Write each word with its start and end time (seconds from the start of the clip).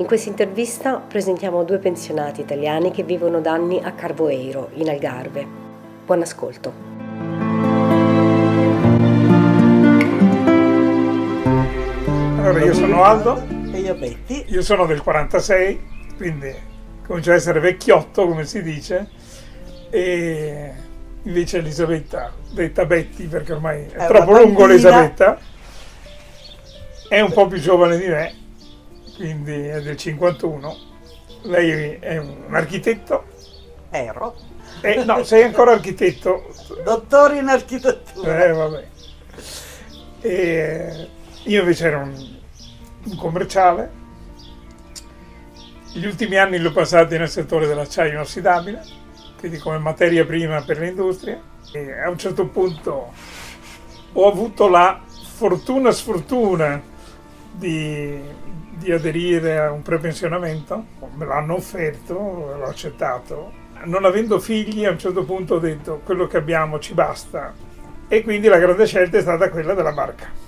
In 0.00 0.06
questa 0.06 0.28
intervista 0.28 0.98
presentiamo 0.98 1.64
due 1.64 1.78
pensionati 1.78 2.40
italiani 2.40 2.92
che 2.92 3.02
vivono 3.02 3.40
da 3.40 3.54
anni 3.54 3.80
a 3.82 3.92
Carvoeiro, 3.94 4.70
in 4.74 4.88
Algarve. 4.88 5.44
Buon 6.06 6.22
ascolto. 6.22 6.72
Allora, 12.36 12.64
io 12.64 12.74
sono 12.74 13.02
Aldo, 13.02 13.42
E 13.72 13.80
io 13.80 13.94
Betty. 13.96 14.44
io 14.46 14.62
sono 14.62 14.86
del 14.86 15.02
46, 15.02 15.80
quindi 16.16 16.54
comincio 17.04 17.32
a 17.32 17.34
essere 17.34 17.58
vecchiotto, 17.58 18.28
come 18.28 18.44
si 18.44 18.62
dice, 18.62 19.08
e 19.90 20.72
invece 21.24 21.58
Elisabetta, 21.58 22.32
detta 22.52 22.84
Betty, 22.84 23.26
perché 23.26 23.52
ormai 23.52 23.86
è, 23.86 23.96
È 23.96 24.06
troppo 24.06 24.32
lungo. 24.32 24.64
Elisabetta, 24.64 25.38
è 27.08 27.18
un 27.18 27.32
po' 27.32 27.48
più 27.48 27.58
giovane 27.58 27.98
di 27.98 28.06
me, 28.06 28.34
quindi 29.18 29.66
è 29.66 29.82
del 29.82 29.96
51. 29.96 30.76
Lei 31.42 31.98
è 32.00 32.18
un 32.18 32.54
architetto, 32.54 33.24
Ero. 33.90 34.36
e 34.80 35.02
no, 35.04 35.24
sei 35.24 35.42
ancora 35.42 35.72
architetto, 35.72 36.54
Dottore 36.84 37.38
in 37.38 37.48
architettura. 37.48 38.44
Eh, 38.44 38.52
vabbè. 38.52 38.86
E 40.20 41.08
io 41.44 41.60
invece 41.60 41.86
ero 41.86 41.98
un, 41.98 42.36
un 43.04 43.16
commerciale. 43.16 43.96
Gli 45.92 46.04
ultimi 46.04 46.36
anni 46.36 46.60
li 46.60 46.66
ho 46.66 46.72
passati 46.72 47.18
nel 47.18 47.28
settore 47.28 47.66
dell'acciaio 47.66 48.12
inossidabile, 48.12 48.82
quindi 49.38 49.58
come 49.58 49.78
materia 49.78 50.24
prima 50.24 50.62
per 50.62 50.78
l'industria. 50.78 51.40
E 51.72 52.00
a 52.00 52.08
un 52.08 52.18
certo 52.18 52.46
punto 52.46 53.12
ho 54.12 54.28
avuto 54.30 54.68
la 54.68 55.02
fortuna 55.34 55.90
sfortuna 55.90 56.80
di, 57.50 58.20
di 58.78 58.92
aderire 58.92 59.58
a 59.58 59.70
un 59.70 59.82
prepensionamento, 59.82 60.84
me 61.14 61.26
l'hanno 61.26 61.54
offerto, 61.54 62.14
l'ho 62.14 62.64
accettato. 62.64 63.52
Non 63.84 64.04
avendo 64.04 64.38
figli 64.38 64.84
a 64.84 64.90
un 64.90 64.98
certo 64.98 65.24
punto 65.24 65.56
ho 65.56 65.58
detto 65.58 66.00
quello 66.04 66.26
che 66.26 66.36
abbiamo 66.36 66.78
ci 66.78 66.94
basta 66.94 67.52
e 68.08 68.22
quindi 68.22 68.48
la 68.48 68.58
grande 68.58 68.86
scelta 68.86 69.18
è 69.18 69.20
stata 69.20 69.50
quella 69.50 69.74
della 69.74 69.92
barca. 69.92 70.46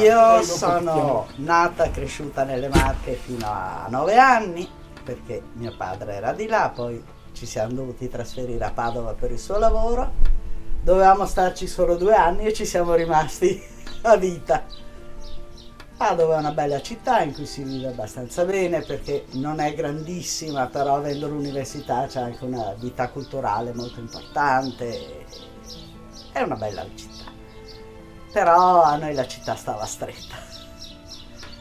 Io 0.00 0.42
sono 0.42 1.26
nata 1.36 1.84
e 1.84 1.90
cresciuta 1.90 2.44
nelle 2.44 2.68
Marche 2.68 3.14
fino 3.14 3.46
a 3.46 3.86
nove 3.88 4.16
anni, 4.16 4.68
perché 5.02 5.42
mio 5.54 5.74
padre 5.76 6.14
era 6.14 6.32
di 6.32 6.46
là, 6.46 6.70
poi 6.72 7.02
ci 7.32 7.46
siamo 7.46 7.72
dovuti 7.72 8.08
trasferire 8.08 8.64
a 8.64 8.70
Padova 8.70 9.14
per 9.14 9.32
il 9.32 9.38
suo 9.38 9.58
lavoro. 9.58 10.12
Dovevamo 10.80 11.26
starci 11.26 11.66
solo 11.66 11.96
due 11.96 12.14
anni 12.14 12.46
e 12.46 12.52
ci 12.52 12.64
siamo 12.64 12.94
rimasti 12.94 13.60
a 14.02 14.16
vita. 14.16 14.64
Padova 15.98 16.36
è 16.36 16.38
una 16.38 16.52
bella 16.52 16.80
città 16.80 17.22
in 17.22 17.34
cui 17.34 17.44
si 17.44 17.64
vive 17.64 17.88
abbastanza 17.88 18.44
bene 18.44 18.82
perché 18.82 19.24
non 19.32 19.58
è 19.58 19.74
grandissima, 19.74 20.68
però 20.68 20.94
avendo 20.94 21.26
l'università 21.26 22.06
c'è 22.06 22.20
anche 22.20 22.44
una 22.44 22.72
vita 22.78 23.08
culturale 23.08 23.74
molto 23.74 23.98
importante. 23.98 25.26
È 26.30 26.40
una 26.40 26.54
bella 26.54 26.86
città. 26.94 27.32
Però 28.32 28.84
a 28.84 28.94
noi 28.94 29.12
la 29.12 29.26
città 29.26 29.56
stava 29.56 29.84
stretta. 29.86 30.36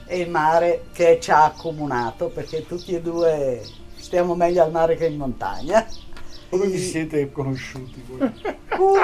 E 0.05 0.19
il 0.19 0.29
mare 0.29 0.85
che 0.93 1.17
ci 1.19 1.31
ha 1.31 1.45
accomunato 1.45 2.27
perché 2.27 2.63
tutti 2.63 2.93
e 2.93 3.01
due 3.01 3.63
stiamo 3.95 4.35
meglio 4.35 4.61
al 4.61 4.69
mare 4.69 4.97
che 4.97 5.07
in 5.07 5.17
montagna. 5.17 5.83
Come 6.49 6.67
vi 6.67 6.77
siete 6.77 7.31
conosciuti 7.31 8.03
voi? 8.05 8.55
Uh, 8.77 8.99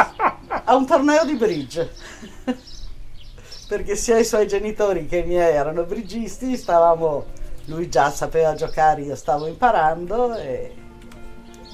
a 0.65 0.75
un 0.75 0.85
torneo 0.85 1.25
di 1.25 1.33
bridge. 1.33 1.91
Perché 3.73 3.95
sia 3.95 4.19
i 4.19 4.23
suoi 4.23 4.47
genitori 4.47 5.07
che 5.07 5.17
i 5.17 5.23
miei 5.23 5.55
erano 5.55 5.81
bridgisti, 5.81 6.55
stavamo, 6.55 7.25
lui 7.65 7.89
già 7.89 8.11
sapeva 8.11 8.53
giocare, 8.53 9.01
io 9.01 9.15
stavo 9.15 9.47
imparando 9.47 10.35
e, 10.35 10.75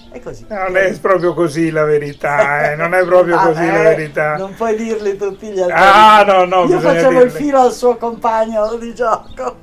e 0.10 0.22
così. 0.22 0.46
Non 0.48 0.78
è 0.78 0.98
proprio 0.98 1.34
così 1.34 1.72
la 1.72 1.84
verità, 1.84 2.72
eh, 2.72 2.76
non 2.78 2.94
è 2.94 3.04
proprio 3.04 3.36
Ah, 3.38 3.48
così 3.48 3.66
la 3.68 3.82
eh, 3.92 3.96
verità. 3.96 4.38
Non 4.38 4.54
puoi 4.54 4.78
dirli 4.78 5.18
tutti 5.18 5.48
gli 5.48 5.60
altri. 5.60 5.76
Ah, 5.76 6.24
no, 6.24 6.46
no, 6.46 6.70
Io 6.70 6.80
facevo 6.80 7.20
il 7.20 7.32
dirli. 7.32 7.44
filo 7.44 7.60
al 7.60 7.74
suo 7.74 7.98
compagno 7.98 8.76
di 8.76 8.96
gioco. 8.96 9.58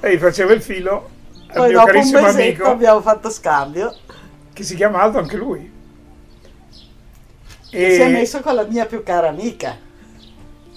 Lei 0.00 0.18
faceva 0.18 0.52
il 0.52 0.60
filo 0.60 1.08
al 1.46 1.56
Poi 1.56 1.68
mio 1.68 1.78
dopo 1.78 1.86
un 1.86 1.92
carissimo 1.94 2.20
mesetto 2.20 2.42
amico, 2.42 2.64
abbiamo 2.66 3.00
fatto 3.00 3.30
scambio. 3.30 3.96
che 4.52 4.62
si 4.62 4.74
chiama 4.74 5.00
Aldo 5.00 5.20
anche 5.20 5.36
lui. 5.38 5.72
E... 7.70 7.94
Si 7.94 8.00
è 8.02 8.08
messo 8.10 8.40
con 8.42 8.56
la 8.56 8.64
mia 8.64 8.84
più 8.84 9.02
cara 9.02 9.28
amica. 9.28 9.88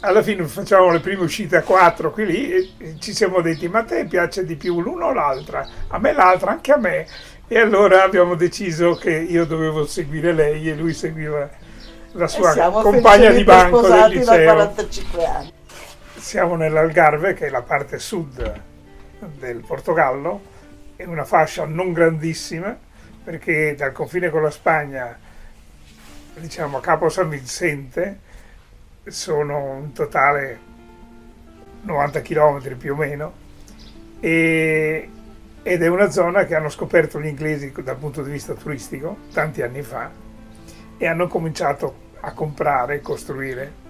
Alla 0.05 0.21
fine 0.21 0.43
facciamo 0.45 0.91
le 0.91 0.99
prime 0.99 1.23
uscite 1.23 1.57
a 1.57 1.63
quattro 1.63 2.11
qui 2.11 2.25
lì 2.25 2.51
e 2.77 2.95
ci 2.99 3.13
siamo 3.13 3.41
detti 3.41 3.67
ma 3.67 3.79
a 3.79 3.83
te 3.83 4.05
piace 4.05 4.45
di 4.45 4.55
più 4.55 4.79
l'uno 4.79 5.07
o 5.07 5.13
l'altra? 5.13 5.67
A 5.87 5.97
me 5.97 6.13
l'altra, 6.13 6.51
anche 6.51 6.71
a 6.71 6.77
me. 6.77 7.07
E 7.47 7.59
allora 7.59 8.03
abbiamo 8.03 8.35
deciso 8.35 8.95
che 8.95 9.11
io 9.11 9.45
dovevo 9.45 9.85
seguire 9.85 10.31
lei 10.31 10.69
e 10.69 10.75
lui 10.75 10.93
seguiva 10.93 11.49
la 12.13 12.27
sua 12.27 12.71
compagna 12.71 13.29
di 13.31 13.43
banco 13.43 13.81
del 13.81 13.89
sposati 13.89 14.19
da 14.19 14.33
liceo. 14.35 14.53
45 14.53 15.25
anni. 15.25 15.53
Siamo 16.15 16.55
nell'Algarve, 16.55 17.33
che 17.33 17.47
è 17.47 17.49
la 17.49 17.61
parte 17.61 17.99
sud 17.99 18.61
del 19.37 19.63
Portogallo, 19.65 20.41
è 20.95 21.03
una 21.03 21.25
fascia 21.25 21.65
non 21.65 21.93
grandissima, 21.93 22.75
perché 23.23 23.75
dal 23.75 23.91
confine 23.91 24.29
con 24.29 24.41
la 24.41 24.49
Spagna, 24.49 25.17
diciamo 26.35 26.77
a 26.77 26.81
Capo 26.81 27.09
San 27.09 27.29
Vicente, 27.29 28.19
sono 29.05 29.79
in 29.83 29.93
totale 29.93 30.59
90 31.81 32.21
km 32.21 32.75
più 32.77 32.93
o 32.93 32.95
meno, 32.95 33.33
e- 34.19 35.09
ed 35.61 35.81
è 35.81 35.87
una 35.87 36.11
zona 36.11 36.45
che 36.45 36.55
hanno 36.55 36.69
scoperto 36.69 37.19
gli 37.19 37.25
inglesi 37.25 37.71
dal 37.83 37.97
punto 37.97 38.21
di 38.21 38.31
vista 38.31 38.53
turistico 38.53 39.17
tanti 39.33 39.61
anni 39.63 39.81
fa 39.81 40.11
e 40.97 41.07
hanno 41.07 41.27
cominciato 41.27 42.03
a 42.19 42.33
comprare 42.33 42.95
e 42.95 43.01
costruire. 43.01 43.83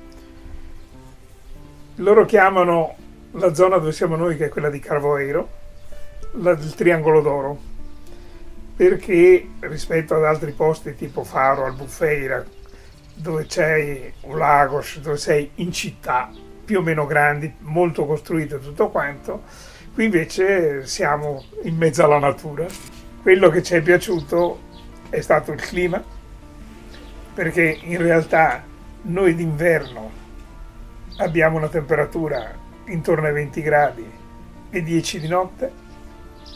Loro 1.96 2.26
chiamano 2.26 2.96
la 3.32 3.54
zona 3.54 3.78
dove 3.78 3.92
siamo 3.92 4.16
noi, 4.16 4.38
che 4.38 4.46
è 4.46 4.50
quella 4.50 4.70
di 4.70 4.80
Carvoeiro, 4.80 5.50
la, 6.34 6.52
il 6.52 6.76
triangolo 6.76 7.22
d'oro, 7.22 7.60
perché 8.76 9.48
rispetto 9.60 10.16
ad 10.16 10.24
altri 10.24 10.52
posti 10.52 10.96
tipo 10.96 11.24
Faro, 11.24 11.66
Albufeira, 11.66 12.44
dove 13.16 13.46
c'è 13.46 14.12
un 14.22 14.38
lago, 14.38 14.84
dove 15.02 15.18
sei 15.18 15.52
in 15.56 15.72
città 15.72 16.30
più 16.64 16.80
o 16.80 16.82
meno 16.82 17.06
grandi, 17.06 17.54
molto 17.60 18.06
costruite 18.06 18.60
tutto 18.60 18.90
quanto, 18.90 19.44
qui 19.94 20.06
invece 20.06 20.86
siamo 20.86 21.46
in 21.64 21.78
mezzo 21.78 22.04
alla 22.04 22.20
natura. 22.20 22.66
Quello 23.22 23.50
che 23.50 23.64
ci 23.64 23.76
è 23.76 23.82
piaciuto 23.82 24.60
è 25.10 25.22
stato 25.22 25.52
il 25.52 25.62
clima, 25.62 26.04
perché 27.34 27.80
in 27.82 27.98
realtà 27.98 28.64
noi 29.04 29.36
d'inverno 29.36 30.24
abbiamo 31.18 31.58
una 31.58 31.70
temperatura 31.70 32.54
intorno 32.86 33.28
ai 33.28 33.34
20 33.34 33.62
gradi 33.62 34.12
e 34.70 34.84
10 34.84 35.20
di 35.20 35.28
notte, 35.28 35.72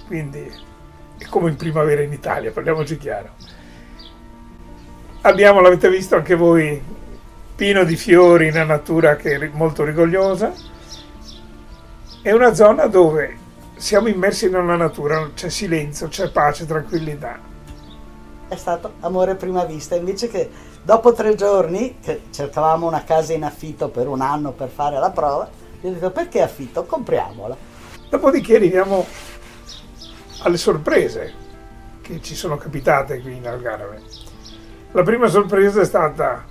quindi 0.08 0.52
è 1.18 1.26
come 1.26 1.50
in 1.50 1.56
primavera 1.56 2.02
in 2.02 2.12
Italia, 2.12 2.52
parliamoci 2.52 2.98
chiaro. 2.98 3.34
Abbiamo, 5.22 5.60
l'avete 5.60 5.90
visto 5.90 6.16
anche 6.16 6.34
voi, 6.34 6.82
pieno 7.54 7.84
di 7.84 7.98
fiori, 7.98 8.48
una 8.48 8.64
natura 8.64 9.18
che 9.18 9.36
è 9.36 9.50
molto 9.52 9.84
rigogliosa. 9.84 10.54
È 12.22 12.32
una 12.32 12.54
zona 12.54 12.86
dove 12.86 13.38
siamo 13.76 14.08
immersi 14.08 14.50
nella 14.50 14.78
natura, 14.78 15.30
c'è 15.36 15.50
silenzio, 15.50 16.08
c'è 16.08 16.32
pace, 16.32 16.66
tranquillità. 16.66 17.38
È 18.48 18.56
stato 18.56 18.94
amore 19.02 19.32
a 19.32 19.36
prima 19.36 19.66
vista, 19.66 19.96
invece 19.96 20.30
che 20.30 20.50
dopo 20.82 21.12
tre 21.12 21.36
giorni, 21.36 21.98
che 22.02 22.22
cercavamo 22.32 22.88
una 22.88 23.04
casa 23.04 23.34
in 23.34 23.44
affitto 23.44 23.90
per 23.90 24.08
un 24.08 24.22
anno 24.22 24.54
per 24.54 24.70
fare 24.70 25.00
la 25.00 25.12
prova, 25.12 25.50
gli 25.82 25.88
ho 25.88 25.92
detto 25.92 26.12
perché 26.12 26.42
affitto? 26.42 26.86
Compriamola. 26.86 27.58
Dopodiché 28.10 28.56
arriviamo 28.56 29.06
alle 30.44 30.58
sorprese 30.58 31.34
che 32.02 32.22
ci 32.22 32.36
sono 32.36 32.56
capitate 32.56 33.20
qui 33.20 33.36
in 33.36 33.46
Algarve. 33.46 34.29
La 34.92 35.04
prima 35.04 35.28
sorpresa 35.28 35.82
è 35.82 35.86
stata 35.86 36.44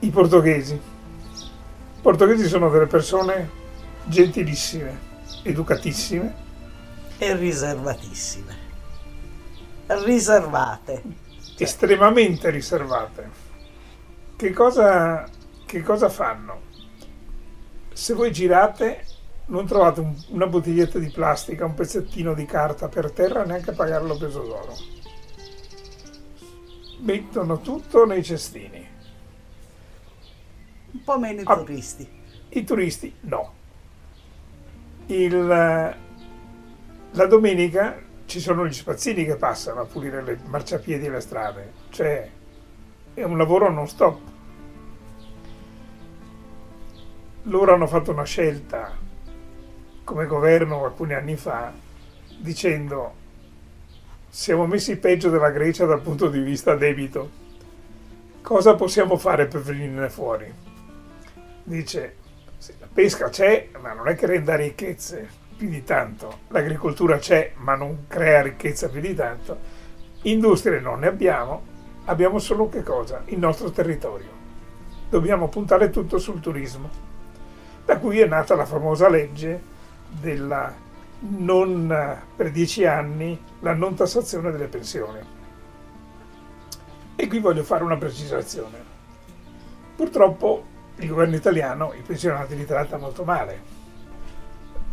i 0.00 0.10
portoghesi. 0.10 0.74
I 0.74 2.00
portoghesi 2.02 2.46
sono 2.46 2.68
delle 2.68 2.86
persone 2.86 3.48
gentilissime, 4.04 4.98
educatissime 5.42 6.34
e 7.16 7.34
riservatissime. 7.34 8.56
Riservate. 9.86 11.02
Estremamente 11.56 12.50
riservate. 12.50 13.30
Che 14.36 14.52
cosa, 14.52 15.26
che 15.64 15.82
cosa 15.82 16.10
fanno? 16.10 16.60
Se 17.90 18.12
voi 18.12 18.30
girate 18.32 19.02
non 19.46 19.66
trovate 19.66 20.00
un, 20.00 20.14
una 20.28 20.46
bottiglietta 20.46 20.98
di 20.98 21.08
plastica, 21.08 21.64
un 21.64 21.72
pezzettino 21.72 22.34
di 22.34 22.44
carta 22.44 22.88
per 22.88 23.12
terra, 23.12 23.44
neanche 23.44 23.70
a 23.70 23.74
pagarlo 23.74 24.14
peso 24.18 24.42
d'oro. 24.42 24.97
Mettono 27.00 27.60
tutto 27.60 28.04
nei 28.04 28.22
cestini. 28.22 28.86
Un 30.90 31.04
po' 31.04 31.18
meno 31.18 31.40
i 31.40 31.44
ah, 31.46 31.56
turisti. 31.56 32.08
I 32.50 32.64
turisti 32.64 33.14
no. 33.20 33.54
Il, 35.06 35.46
la 37.12 37.26
domenica 37.26 38.06
ci 38.26 38.40
sono 38.40 38.66
gli 38.66 38.72
spazzini 38.72 39.24
che 39.24 39.36
passano 39.36 39.80
a 39.80 39.84
pulire 39.84 40.22
le 40.22 40.38
marciapiedi 40.44 41.06
e 41.06 41.10
le 41.10 41.20
strade, 41.20 41.72
cioè 41.88 42.30
è 43.14 43.22
un 43.22 43.38
lavoro 43.38 43.70
non 43.70 43.88
stop. 43.88 44.20
Loro 47.44 47.72
hanno 47.72 47.86
fatto 47.86 48.10
una 48.10 48.24
scelta 48.24 48.94
come 50.04 50.26
governo 50.26 50.84
alcuni 50.84 51.14
anni 51.14 51.36
fa 51.36 51.72
dicendo 52.38 53.17
siamo 54.28 54.66
messi 54.66 54.96
peggio 54.96 55.30
della 55.30 55.50
Grecia 55.50 55.86
dal 55.86 56.02
punto 56.02 56.28
di 56.28 56.40
vista 56.40 56.74
debito. 56.74 57.46
Cosa 58.42 58.74
possiamo 58.74 59.16
fare 59.16 59.46
per 59.46 59.62
venirne 59.62 60.08
fuori? 60.10 60.52
Dice, 61.62 62.16
sì, 62.58 62.72
la 62.78 62.88
pesca 62.92 63.28
c'è, 63.30 63.68
ma 63.80 63.92
non 63.92 64.08
è 64.08 64.14
che 64.14 64.26
renda 64.26 64.54
ricchezze 64.54 65.28
più 65.56 65.68
di 65.68 65.82
tanto. 65.82 66.40
L'agricoltura 66.48 67.18
c'è, 67.18 67.52
ma 67.56 67.74
non 67.74 68.04
crea 68.06 68.42
ricchezza 68.42 68.88
più 68.88 69.00
di 69.00 69.14
tanto. 69.14 69.58
Industrie 70.22 70.80
non 70.80 71.00
ne 71.00 71.08
abbiamo, 71.08 71.62
abbiamo 72.04 72.38
solo 72.38 72.68
che 72.68 72.82
cosa? 72.82 73.22
Il 73.26 73.38
nostro 73.38 73.70
territorio. 73.70 74.36
Dobbiamo 75.08 75.48
puntare 75.48 75.90
tutto 75.90 76.18
sul 76.18 76.40
turismo. 76.40 76.88
Da 77.84 77.98
cui 77.98 78.20
è 78.20 78.26
nata 78.26 78.54
la 78.54 78.66
famosa 78.66 79.08
legge 79.08 79.60
della 80.08 80.86
non, 81.20 82.22
per 82.36 82.50
dieci 82.50 82.84
anni 82.84 83.40
la 83.60 83.74
non 83.74 83.94
tassazione 83.94 84.50
delle 84.50 84.68
pensioni. 84.68 85.18
E 87.16 87.26
qui 87.26 87.40
voglio 87.40 87.64
fare 87.64 87.82
una 87.82 87.96
precisazione. 87.96 88.96
Purtroppo 89.96 90.64
il 90.96 91.08
governo 91.08 91.34
italiano 91.34 91.92
i 91.94 92.02
pensionati 92.02 92.56
li 92.56 92.64
tratta 92.64 92.96
molto 92.96 93.24
male. 93.24 93.76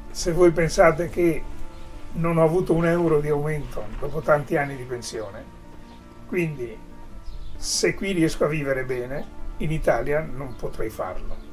Se 0.10 0.31
voi 0.31 0.51
pensate 0.51 1.10
che 1.10 1.44
non 2.13 2.38
ho 2.38 2.44
avuto 2.44 2.74
un 2.74 2.86
euro 2.86 3.19
di 3.19 3.30
aumento 3.30 3.83
dopo 4.00 4.21
tanti 4.21 4.56
anni 4.56 4.75
di 4.75 4.83
pensione, 4.83 5.44
quindi 6.28 6.75
se 7.56 7.94
qui 7.94 8.13
riesco 8.13 8.45
a 8.45 8.48
vivere 8.48 8.86
bene, 8.86 9.33
in 9.57 9.71
Italia 9.71 10.21
non 10.21 10.56
potrei 10.56 10.89
farlo 10.89 11.44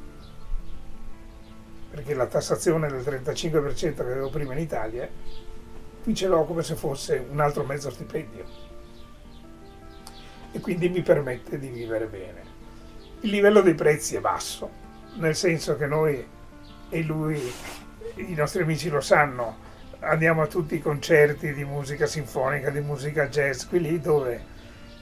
perché 1.92 2.14
la 2.14 2.26
tassazione 2.26 2.88
del 2.88 3.02
35% 3.02 3.94
che 3.96 4.00
avevo 4.00 4.30
prima 4.30 4.54
in 4.54 4.60
Italia, 4.60 5.06
qui 6.02 6.14
ce 6.14 6.26
l'ho 6.26 6.44
come 6.44 6.62
se 6.62 6.74
fosse 6.74 7.22
un 7.30 7.38
altro 7.38 7.64
mezzo 7.64 7.90
stipendio. 7.90 8.44
E 10.52 10.60
quindi 10.60 10.88
mi 10.88 11.02
permette 11.02 11.58
di 11.58 11.68
vivere 11.68 12.06
bene. 12.06 12.42
Il 13.20 13.30
livello 13.30 13.60
dei 13.60 13.74
prezzi 13.74 14.16
è 14.16 14.20
basso, 14.20 14.70
nel 15.16 15.36
senso 15.36 15.76
che 15.76 15.86
noi 15.86 16.26
e 16.88 17.02
lui, 17.02 17.38
i 18.14 18.34
nostri 18.34 18.62
amici 18.62 18.88
lo 18.88 19.02
sanno, 19.02 19.58
andiamo 19.98 20.40
a 20.40 20.46
tutti 20.46 20.76
i 20.76 20.80
concerti 20.80 21.52
di 21.52 21.64
musica 21.64 22.06
sinfonica, 22.06 22.70
di 22.70 22.80
musica 22.80 23.28
jazz, 23.28 23.64
qui 23.64 23.80
lì 23.80 24.00
dove 24.00 24.50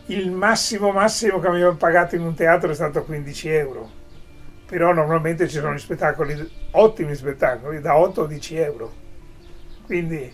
il 0.07 0.33
massimo 0.33 0.91
massimo 0.91 1.39
che 1.39 1.47
abbiamo 1.47 1.77
pagato 1.77 2.17
in 2.17 2.23
un 2.23 2.35
teatro 2.35 2.69
è 2.69 2.75
stato 2.75 3.05
15 3.05 3.49
euro 3.49 4.00
però 4.71 4.93
normalmente 4.93 5.49
ci 5.49 5.57
sono 5.59 5.75
gli 5.75 5.81
spettacoli, 5.81 6.49
ottimi 6.71 7.17
spettacoli, 7.17 7.81
da 7.81 7.99
8 7.99 8.23
a 8.23 8.27
10 8.29 8.57
euro. 8.57 8.93
Quindi 9.85 10.33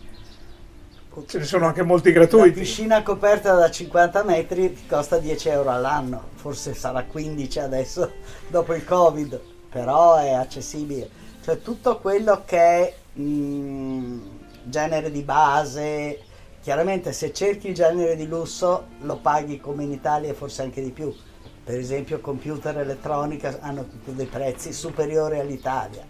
ce 1.24 1.38
ne 1.38 1.44
sono 1.44 1.64
anche 1.64 1.82
molti 1.82 2.12
gratuiti. 2.12 2.56
La 2.56 2.60
piscina 2.60 3.02
coperta 3.02 3.54
da 3.54 3.70
50 3.70 4.24
metri 4.24 4.76
costa 4.86 5.16
10 5.16 5.48
euro 5.48 5.70
all'anno, 5.70 6.22
forse 6.34 6.74
sarà 6.74 7.02
15 7.04 7.60
adesso 7.60 8.12
dopo 8.48 8.74
il 8.74 8.84
Covid, 8.84 9.40
però 9.70 10.16
è 10.16 10.34
accessibile. 10.34 11.08
Cioè 11.42 11.62
tutto 11.62 11.98
quello 12.00 12.42
che 12.44 12.58
è 12.58 12.94
mh, 13.18 14.18
genere 14.64 15.10
di 15.10 15.22
base, 15.22 16.20
chiaramente 16.60 17.14
se 17.14 17.32
cerchi 17.32 17.68
il 17.68 17.74
genere 17.74 18.14
di 18.16 18.26
lusso 18.26 18.88
lo 19.00 19.16
paghi 19.16 19.58
come 19.58 19.84
in 19.84 19.92
Italia 19.92 20.28
e 20.28 20.34
forse 20.34 20.60
anche 20.60 20.82
di 20.82 20.90
più 20.90 21.10
per 21.66 21.80
esempio 21.80 22.20
computer 22.20 22.78
e 22.78 22.82
elettronica 22.82 23.58
hanno 23.58 23.88
dei 24.04 24.26
prezzi 24.26 24.72
superiori 24.72 25.40
all'Italia. 25.40 26.04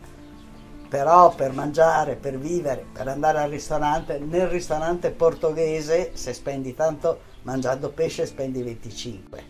Però 0.87 1.35
per 1.35 1.53
mangiare, 1.53 2.15
per 2.15 2.39
vivere, 2.39 2.85
per 2.93 3.09
andare 3.09 3.39
al 3.39 3.49
ristorante, 3.49 4.19
nel 4.19 4.49
ristorante 4.49 5.11
portoghese 5.13 6.11
se 6.13 6.35
spendi 6.35 6.75
tanto 6.75 7.21
mangiando 7.45 7.89
pesce 7.89 8.27
spendi 8.27 8.63
25. 8.63 9.45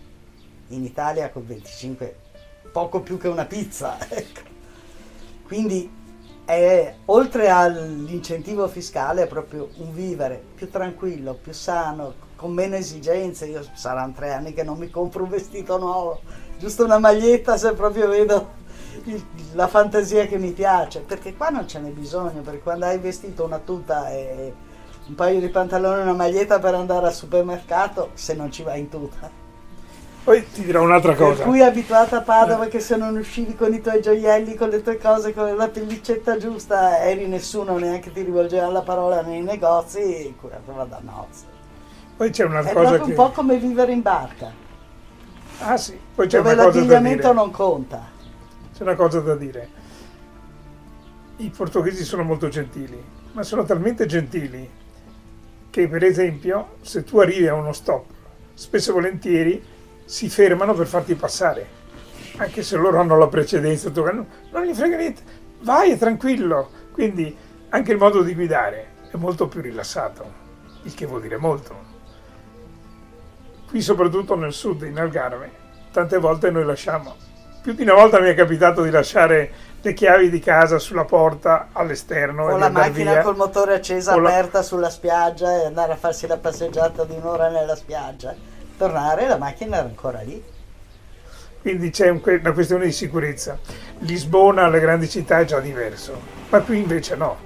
In 0.68 0.84
Italia 0.84 1.28
con 1.30 1.44
25 1.44 2.16
poco 2.70 3.00
più 3.00 3.18
che 3.18 3.26
una 3.26 3.44
pizza. 3.44 3.98
Ecco. 4.08 4.42
Quindi 5.42 5.90
è, 6.44 6.94
oltre 7.06 7.48
all'incentivo 7.48 8.68
fiscale 8.68 9.24
è 9.24 9.26
proprio 9.26 9.70
un 9.78 9.92
vivere 9.92 10.40
più 10.54 10.70
tranquillo, 10.70 11.34
più 11.34 11.52
sano, 11.52 12.14
con 12.36 12.52
meno 12.52 12.76
esigenze. 12.76 13.46
Io 13.46 13.64
saranno 13.72 14.12
tre 14.14 14.32
anni 14.32 14.52
che 14.52 14.62
non 14.62 14.78
mi 14.78 14.90
compro 14.90 15.24
un 15.24 15.30
vestito 15.30 15.78
nuovo, 15.78 16.20
giusto 16.58 16.84
una 16.84 16.98
maglietta 16.98 17.56
se 17.56 17.72
proprio 17.72 18.08
vedo 18.08 18.64
il, 19.04 19.24
la 19.54 19.66
fantasia 19.66 20.26
che 20.26 20.38
mi 20.38 20.52
piace, 20.52 21.00
perché 21.00 21.34
qua 21.34 21.48
non 21.48 21.66
ce 21.66 21.80
n'è 21.80 21.90
bisogno, 21.90 22.42
perché 22.42 22.60
quando 22.60 22.86
hai 22.86 22.98
vestito 22.98 23.44
una 23.44 23.58
tuta 23.58 24.10
e 24.10 24.52
un 25.08 25.14
paio 25.14 25.40
di 25.40 25.48
pantaloni 25.48 26.00
e 26.00 26.02
una 26.02 26.12
maglietta 26.12 26.58
per 26.58 26.74
andare 26.74 27.06
al 27.06 27.14
supermercato, 27.14 28.10
se 28.14 28.34
non 28.34 28.50
ci 28.50 28.62
vai 28.62 28.80
in 28.80 28.88
tuta. 28.88 29.44
Poi 30.24 30.44
ti 30.50 30.64
dirò 30.64 30.82
un'altra 30.82 31.14
cosa. 31.14 31.36
Per 31.36 31.44
cui 31.44 31.62
abituata 31.62 32.16
a 32.16 32.20
Padova 32.20 32.66
che 32.66 32.80
se 32.80 32.96
non 32.96 33.16
uscivi 33.16 33.54
con 33.54 33.72
i 33.72 33.80
tuoi 33.80 34.02
gioielli, 34.02 34.56
con 34.56 34.70
le 34.70 34.82
tue 34.82 34.98
cose, 34.98 35.32
con 35.32 35.54
la 35.54 35.68
pellicetta 35.68 36.36
giusta, 36.36 36.98
eri 36.98 37.28
nessuno, 37.28 37.78
neanche 37.78 38.12
ti 38.12 38.22
rivolgeva 38.22 38.66
la 38.66 38.82
parola 38.82 39.22
nei 39.22 39.42
negozi, 39.42 40.34
curatela 40.36 40.84
da 40.84 41.00
nozze. 41.00 41.55
Poi 42.16 42.30
c'è 42.30 42.44
una 42.44 42.60
È 42.60 42.72
cosa 42.72 42.96
che... 42.96 43.02
un 43.02 43.14
po' 43.14 43.30
come 43.30 43.58
vivere 43.58 43.92
in 43.92 44.00
barca. 44.00 44.50
Ah 45.58 45.76
sì, 45.76 45.98
poi 46.14 46.26
c'è 46.26 46.38
una 46.38 46.54
cosa 46.54 46.56
da 46.56 46.64
l'abbigliamento 46.64 47.22
dire. 47.22 47.34
non 47.34 47.50
conta. 47.50 48.10
C'è 48.74 48.82
una 48.82 48.94
cosa 48.94 49.20
da 49.20 49.34
dire. 49.34 49.68
I 51.36 51.50
portoghesi 51.50 52.04
sono 52.04 52.22
molto 52.22 52.48
gentili, 52.48 53.02
ma 53.32 53.42
sono 53.42 53.64
talmente 53.64 54.06
gentili 54.06 54.68
che 55.68 55.88
per 55.88 56.04
esempio 56.04 56.76
se 56.80 57.04
tu 57.04 57.18
arrivi 57.18 57.46
a 57.48 57.54
uno 57.54 57.72
stop, 57.72 58.06
spesso 58.54 58.90
e 58.90 58.94
volentieri 58.94 59.62
si 60.06 60.30
fermano 60.30 60.72
per 60.72 60.86
farti 60.86 61.14
passare, 61.14 61.68
anche 62.38 62.62
se 62.62 62.76
loro 62.76 62.98
hanno 62.98 63.18
la 63.18 63.28
precedenza, 63.28 63.90
tu, 63.90 64.02
non, 64.02 64.26
non 64.50 64.64
gli 64.64 64.72
frega 64.72 64.96
niente, 64.96 65.22
vai 65.60 65.90
è 65.90 65.98
tranquillo. 65.98 66.70
Quindi 66.92 67.36
anche 67.68 67.92
il 67.92 67.98
modo 67.98 68.22
di 68.22 68.34
guidare 68.34 68.92
è 69.10 69.16
molto 69.16 69.48
più 69.48 69.60
rilassato, 69.60 70.32
il 70.84 70.94
che 70.94 71.04
vuol 71.04 71.20
dire 71.20 71.36
molto. 71.36 71.95
Qui 73.68 73.80
soprattutto 73.80 74.36
nel 74.36 74.52
sud, 74.52 74.82
in 74.82 74.98
Algarve, 74.98 75.50
tante 75.92 76.18
volte 76.18 76.50
noi 76.50 76.64
lasciamo, 76.64 77.14
più 77.62 77.74
di 77.74 77.82
una 77.82 77.94
volta 77.94 78.20
mi 78.20 78.28
è 78.28 78.34
capitato 78.34 78.82
di 78.82 78.90
lasciare 78.90 79.50
le 79.82 79.92
chiavi 79.92 80.30
di 80.30 80.38
casa 80.40 80.78
sulla 80.78 81.04
porta 81.04 81.68
all'esterno. 81.72 82.44
O 82.44 82.56
la 82.56 82.68
macchina 82.70 83.12
via. 83.14 83.22
col 83.22 83.36
motore 83.36 83.74
accesa 83.74 84.14
O 84.14 84.18
la- 84.18 84.30
aperta 84.30 84.62
sulla 84.62 84.90
spiaggia 84.90 85.62
e 85.62 85.66
andare 85.66 85.92
a 85.92 85.96
farsi 85.96 86.26
la 86.26 86.36
passeggiata 86.38 87.04
di 87.04 87.14
un'ora 87.14 87.48
nella 87.48 87.76
spiaggia. 87.76 88.34
Tornare, 88.76 89.26
la 89.28 89.36
macchina 89.38 89.76
era 89.78 89.86
ancora 89.86 90.20
lì. 90.20 90.42
Quindi 91.60 91.90
c'è 91.90 92.08
un- 92.08 92.20
una 92.24 92.52
questione 92.52 92.84
di 92.86 92.92
sicurezza. 92.92 93.58
Lisbona, 94.00 94.68
le 94.68 94.80
grandi 94.80 95.08
città, 95.08 95.40
è 95.40 95.44
già 95.44 95.58
diverso, 95.60 96.20
ma 96.50 96.60
qui 96.60 96.78
invece 96.78 97.16
no. 97.16 97.36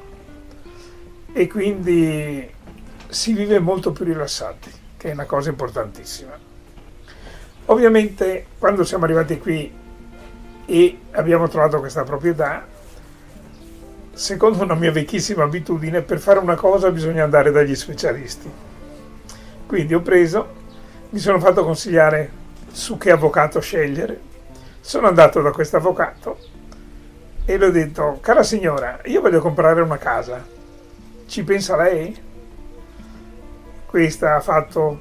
E 1.32 1.46
quindi 1.46 2.50
si 3.08 3.32
vive 3.32 3.58
molto 3.58 3.92
più 3.92 4.04
rilassati, 4.04 4.70
che 5.00 5.08
è 5.08 5.12
una 5.14 5.24
cosa 5.24 5.48
importantissima. 5.48 6.36
Ovviamente 7.66 8.48
quando 8.58 8.84
siamo 8.84 9.04
arrivati 9.04 9.38
qui 9.38 9.72
e 10.66 10.98
abbiamo 11.12 11.48
trovato 11.48 11.78
questa 11.78 12.04
proprietà, 12.04 12.66
secondo 14.12 14.62
una 14.62 14.74
mia 14.74 14.92
vecchissima 14.92 15.44
abitudine, 15.44 16.02
per 16.02 16.18
fare 16.18 16.38
una 16.38 16.54
cosa 16.54 16.90
bisogna 16.90 17.24
andare 17.24 17.50
dagli 17.50 17.74
specialisti. 17.74 18.52
Quindi 19.66 19.94
ho 19.94 20.02
preso, 20.02 20.48
mi 21.08 21.18
sono 21.18 21.40
fatto 21.40 21.64
consigliare 21.64 22.30
su 22.70 22.98
che 22.98 23.10
avvocato 23.10 23.58
scegliere, 23.60 24.20
sono 24.82 25.08
andato 25.08 25.40
da 25.40 25.50
questo 25.50 25.78
avvocato 25.78 26.38
e 27.46 27.56
le 27.56 27.64
ho 27.64 27.70
detto, 27.70 28.18
cara 28.20 28.42
signora, 28.42 29.00
io 29.06 29.22
voglio 29.22 29.40
comprare 29.40 29.80
una 29.80 29.96
casa, 29.96 30.44
ci 31.26 31.42
pensa 31.42 31.74
lei? 31.76 32.28
Questa 33.90 34.36
ha 34.36 34.40
fatto 34.40 35.00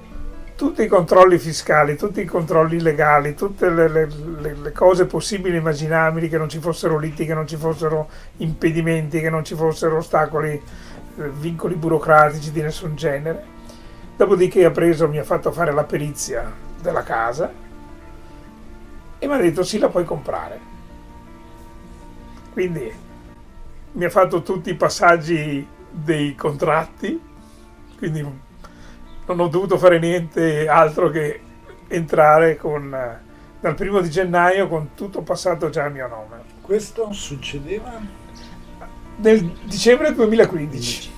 tutti 0.55 0.81
i 0.81 0.87
controlli 0.87 1.37
fiscali, 1.37 1.95
tutti 1.95 2.21
i 2.21 2.25
controlli 2.25 2.81
legali, 2.81 3.35
tutte 3.35 3.69
le, 3.69 3.87
le, 3.87 4.07
le, 4.41 4.71
cose 4.71 5.05
possibili 5.05 5.57
e 5.57 5.59
immaginabili, 5.59 6.27
che 6.27 6.39
non 6.39 6.49
ci 6.49 6.57
fossero 6.57 6.97
liti, 6.97 7.27
che 7.27 7.35
non 7.35 7.45
ci 7.45 7.55
fossero 7.55 8.09
impedimenti, 8.37 9.19
che 9.19 9.29
non 9.29 9.45
ci 9.45 9.53
fossero 9.53 9.97
ostacoli, 9.97 10.53
eh, 10.53 11.29
vincoli 11.29 11.75
burocratici 11.75 12.51
di 12.51 12.63
nessun 12.63 12.95
genere. 12.95 13.45
Dopodiché 14.17 14.65
ha 14.65 14.71
preso, 14.71 15.07
mi 15.07 15.19
ha 15.19 15.23
fatto 15.23 15.51
fare 15.51 15.71
la 15.71 15.83
perizia 15.83 16.51
della 16.81 17.03
casa 17.03 17.53
e 19.19 19.27
mi 19.27 19.33
ha 19.33 19.37
detto 19.37 19.61
sì, 19.61 19.77
la 19.77 19.89
puoi 19.89 20.03
comprare. 20.03 20.59
Quindi 22.53 22.91
mi 23.91 24.03
ha 24.03 24.09
fatto 24.09 24.41
tutti 24.41 24.71
i 24.71 24.75
passaggi 24.75 25.63
dei 25.91 26.33
contratti, 26.33 27.21
quindi 27.99 28.47
non 29.29 29.39
ho 29.41 29.47
dovuto 29.47 29.77
fare 29.77 29.99
niente 29.99 30.67
altro 30.67 31.09
che 31.09 31.39
entrare 31.87 32.57
con, 32.57 32.89
dal 33.59 33.75
primo 33.75 34.01
di 34.01 34.09
gennaio 34.09 34.67
con 34.67 34.95
tutto 34.95 35.21
passato 35.21 35.69
già 35.69 35.85
a 35.85 35.89
mio 35.89 36.07
nome. 36.07 36.41
Questo 36.61 37.11
succedeva? 37.13 37.91
Nel 39.17 39.51
dicembre 39.65 40.13
2015. 40.13 41.17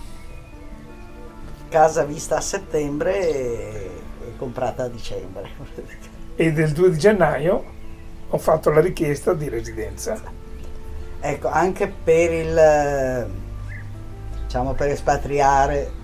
Casa 1.70 2.04
vista 2.04 2.36
a 2.38 2.42
settembre 2.42 3.30
e 3.30 4.02
comprata 4.38 4.84
a 4.84 4.88
dicembre. 4.90 5.50
E 6.36 6.52
del 6.52 6.72
2 6.74 6.92
di 6.92 6.98
gennaio 6.98 7.64
ho 8.28 8.38
fatto 8.38 8.72
la 8.72 8.82
richiesta 8.82 9.34
di 9.34 9.48
residenza. 9.48 10.20
Ecco, 11.22 11.48
anche 11.48 11.88
per 11.88 12.32
il 12.32 13.30
diciamo 14.44 14.74
per 14.74 14.90
espatriare 14.90 16.00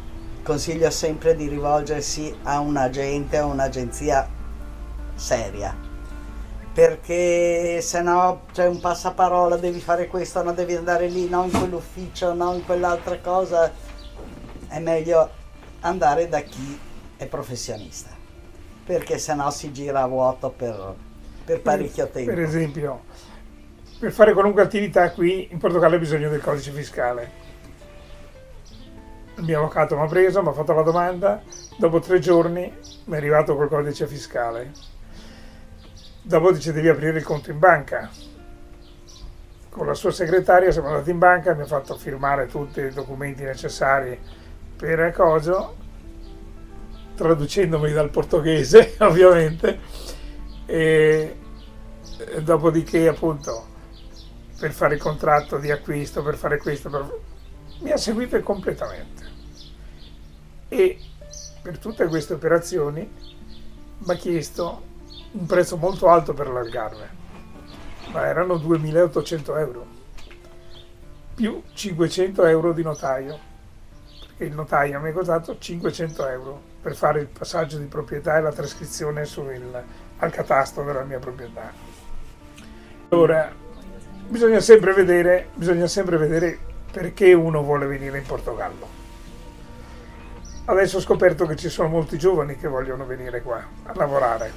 consiglio 0.48 0.90
sempre 0.92 1.36
di 1.36 1.50
rivolgersi 1.50 2.34
a 2.44 2.62
un 2.62 2.78
agente, 2.78 3.36
a 3.36 3.44
un'agenzia 3.44 4.26
seria, 5.14 5.76
perché 6.74 7.82
se 7.82 8.02
no 8.02 8.44
c'è 8.54 8.66
un 8.66 8.80
passaparola, 8.80 9.58
devi 9.58 9.82
fare 9.82 10.08
questo, 10.08 10.42
no 10.44 10.54
devi 10.54 10.74
andare 10.74 11.10
lì, 11.10 11.28
no 11.28 11.44
in 11.44 11.52
quell'ufficio, 11.52 12.34
no 12.34 12.54
in 12.54 12.64
quell'altra 12.64 13.20
cosa, 13.20 13.74
è 14.70 14.80
meglio 14.80 15.30
andare 15.82 16.30
da 16.30 16.40
chi 16.40 16.80
è 17.18 17.26
professionista, 17.26 18.12
perché 18.86 19.18
se 19.18 19.34
no 19.34 19.52
si 19.52 19.74
gira 19.74 20.04
a 20.04 20.08
vuoto 20.08 20.50
per, 20.50 20.96
per 21.44 21.60
parecchio 21.60 22.08
tempo. 22.08 22.32
Per 22.32 22.40
esempio, 22.40 23.02
per 24.00 24.14
fare 24.14 24.32
qualunque 24.32 24.62
attività 24.62 25.12
qui 25.12 25.50
in 25.52 25.58
Portogallo 25.58 25.96
hai 25.96 26.00
bisogno 26.00 26.30
del 26.30 26.40
codice 26.40 26.72
fiscale 26.72 27.47
il 29.38 29.44
mio 29.44 29.60
avvocato 29.60 29.96
mi 29.96 30.04
ha 30.04 30.08
preso, 30.08 30.42
mi 30.42 30.50
ha 30.50 30.54
fatto 30.54 30.74
la 30.74 30.82
domanda, 30.82 31.42
dopo 31.78 32.00
tre 32.00 32.20
giorni 32.20 32.74
mi 33.06 33.14
è 33.14 33.18
arrivato 33.18 33.56
col 33.56 33.70
codice 33.70 34.08
fiscale. 34.08 34.72
Dopo 36.22 36.52
dice 36.52 36.74
devi 36.74 36.90
aprire 36.90 37.20
il 37.20 37.24
conto 37.24 37.52
in 37.52 37.60
banca. 37.60 38.10
Con 39.70 39.86
la 39.86 39.94
sua 39.94 40.12
segretaria 40.12 40.72
siamo 40.72 40.88
andati 40.88 41.12
in 41.12 41.20
banca, 41.20 41.54
mi 41.54 41.62
ha 41.62 41.68
fatto 41.68 41.96
firmare 41.96 42.48
tutti 42.48 42.82
i 42.82 42.92
documenti 42.92 43.44
necessari 43.44 44.20
per 44.76 45.00
il 45.00 45.14
coso, 45.14 45.76
traducendomi 47.16 47.92
dal 47.92 48.10
portoghese 48.10 48.96
ovviamente, 49.02 49.80
e 50.66 51.38
dopodiché 52.42 53.08
appunto 53.08 53.76
per 54.60 54.72
fare 54.72 54.96
il 54.96 55.02
contratto 55.02 55.58
di 55.58 55.70
acquisto, 55.70 56.24
per 56.24 56.36
fare 56.36 56.58
questo, 56.58 56.90
per... 56.90 57.20
mi 57.80 57.92
ha 57.92 57.98
seguito 57.98 58.40
completamente 58.42 59.26
e 60.70 61.00
per 61.62 61.78
tutte 61.78 62.08
queste 62.08 62.34
operazioni 62.34 63.10
mi 63.98 64.12
ha 64.12 64.16
chiesto 64.16 64.84
un 65.32 65.46
prezzo 65.46 65.78
molto 65.78 66.10
alto 66.10 66.34
per 66.34 66.48
l'Algarve, 66.48 67.10
ma 68.12 68.26
erano 68.26 68.56
2.800 68.56 69.58
euro, 69.60 69.86
più 71.36 71.62
500 71.74 72.46
euro 72.46 72.74
di 72.74 72.84
notaio, 72.84 73.38
perché 74.20 74.46
il 74.46 74.54
notaio 74.54 75.00
mi 75.00 75.10
ha 75.10 75.14
costato 75.14 75.58
500 75.58 76.28
euro 76.28 76.62
per 76.82 76.96
fare 76.96 77.20
il 77.22 77.28
passaggio 77.28 77.78
di 77.78 77.86
proprietà 77.86 78.38
e 78.38 78.42
la 78.42 78.52
trascrizione 78.52 79.26
sul, 79.26 79.84
al 80.18 80.32
catasto 80.32 80.84
della 80.84 81.04
mia 81.04 81.20
proprietà. 81.20 81.72
Allora, 83.10 83.52
bisogna 84.28 84.60
sempre 84.60 84.94
vedere, 84.94 85.50
bisogna 85.54 85.88
sempre 85.88 86.18
vedere 86.18 86.60
perché 86.92 87.34
uno 87.34 87.62
vuole 87.62 87.86
venire 87.86 88.18
in 88.18 88.26
Portogallo 88.26 88.98
Adesso 90.70 90.98
ho 90.98 91.00
scoperto 91.00 91.46
che 91.46 91.56
ci 91.56 91.70
sono 91.70 91.88
molti 91.88 92.18
giovani 92.18 92.58
che 92.58 92.68
vogliono 92.68 93.06
venire 93.06 93.42
qua 93.42 93.64
a 93.84 93.94
lavorare. 93.96 94.52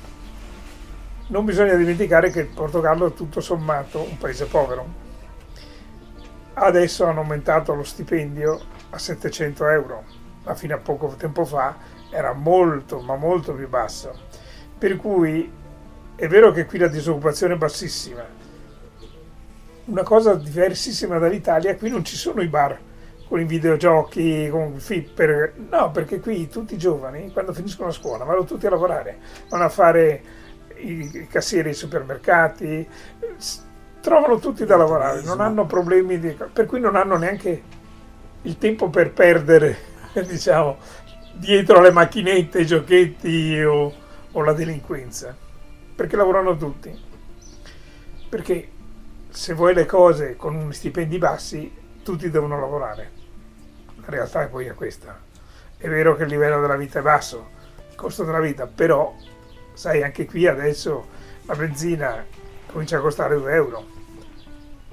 Non 1.29 1.45
bisogna 1.45 1.75
dimenticare 1.75 2.31
che 2.31 2.41
il 2.41 2.49
Portogallo 2.49 3.07
è 3.07 3.15
tutto 3.15 3.41
sommato 3.41 4.03
un 4.03 4.19
paese 4.19 4.47
povero. 4.47 4.85
Adesso 6.55 7.05
hanno 7.05 7.21
aumentato 7.21 7.75
lo 7.75 7.85
stipendio 7.85 8.61
a 8.91 8.99
700 8.99 9.69
euro, 9.69 10.03
ma 10.43 10.57
fino 10.57 10.75
a 10.75 10.79
poco 10.79 11.15
tempo 11.17 11.45
fa 11.45 11.77
era 12.11 12.33
molto, 12.33 12.99
ma 12.99 13.15
molto 13.15 13.55
più 13.55 13.69
basso. 13.69 14.13
Per 14.77 14.97
cui 14.97 15.49
è 16.17 16.27
vero 16.27 16.51
che 16.51 16.67
qui 16.67 16.79
la 16.79 16.89
disoccupazione 16.89 17.55
è 17.55 17.57
bassissima. 17.57 18.25
Una 19.91 20.05
cosa 20.05 20.35
diversissima 20.35 21.19
dall'Italia, 21.19 21.75
qui 21.75 21.91
non 21.91 22.05
ci 22.05 22.15
sono 22.15 22.43
i 22.43 22.47
bar 22.47 22.79
con 23.27 23.41
i 23.41 23.45
videogiochi, 23.45 24.49
con 24.49 24.75
il 24.75 24.81
flipper. 24.81 25.55
No, 25.69 25.91
perché 25.91 26.21
qui 26.21 26.49
tutti 26.49 26.75
i 26.75 26.79
giovani, 26.79 27.33
quando 27.33 27.53
finiscono 27.53 27.89
la 27.89 27.95
scuola, 27.95 28.23
vanno 28.23 28.45
tutti 28.45 28.67
a 28.67 28.71
lavorare, 28.71 29.19
vanno 29.49 29.65
a 29.65 29.69
fare 29.69 30.23
i 30.77 31.27
cassieri 31.29 31.71
ai 31.71 31.75
supermercati, 31.75 32.89
trovano 34.01 34.39
tutti 34.39 34.65
da 34.65 34.77
lavorare, 34.77 35.23
non 35.23 35.41
hanno 35.41 35.67
problemi, 35.67 36.21
di, 36.21 36.37
per 36.53 36.67
cui 36.67 36.79
non 36.79 36.95
hanno 36.95 37.17
neanche 37.17 37.63
il 38.43 38.59
tempo 38.59 38.91
per 38.91 39.13
perdere, 39.13 39.77
diciamo, 40.25 40.77
dietro 41.35 41.79
alle 41.79 41.91
macchinette, 41.91 42.61
i 42.61 42.67
giochetti 42.67 43.61
o, 43.61 43.93
o 44.31 44.43
la 44.45 44.53
delinquenza, 44.53 45.37
perché 45.97 46.15
lavorano 46.15 46.57
tutti. 46.57 46.97
Perché 48.29 48.69
se 49.31 49.55
vuoi 49.55 49.75
le 49.75 49.87
cose 49.87 50.37
con 50.37 50.73
stipendi 50.73 51.19
bassi, 51.19 51.73
tutti 52.03 52.31
devono 52.31 52.59
lavorare 52.59 53.21
la 54.01 54.07
realtà 54.09 54.47
poi 54.47 54.67
è 54.67 54.75
questa. 54.75 55.19
È 55.77 55.89
vero 55.89 56.17
che 56.17 56.25
il 56.25 56.29
livello 56.29 56.61
della 56.61 56.77
vita 56.77 56.99
è 56.99 57.03
basso, 57.03 57.49
il 57.89 57.95
costo 57.95 58.25
della 58.25 58.41
vita, 58.41 58.67
però 58.67 59.15
sai 59.73 60.03
anche 60.03 60.27
qui 60.27 60.47
adesso 60.47 61.07
la 61.47 61.55
benzina 61.55 62.25
comincia 62.71 62.99
a 62.99 63.01
costare 63.01 63.37
2 63.37 63.55
euro. 63.55 63.87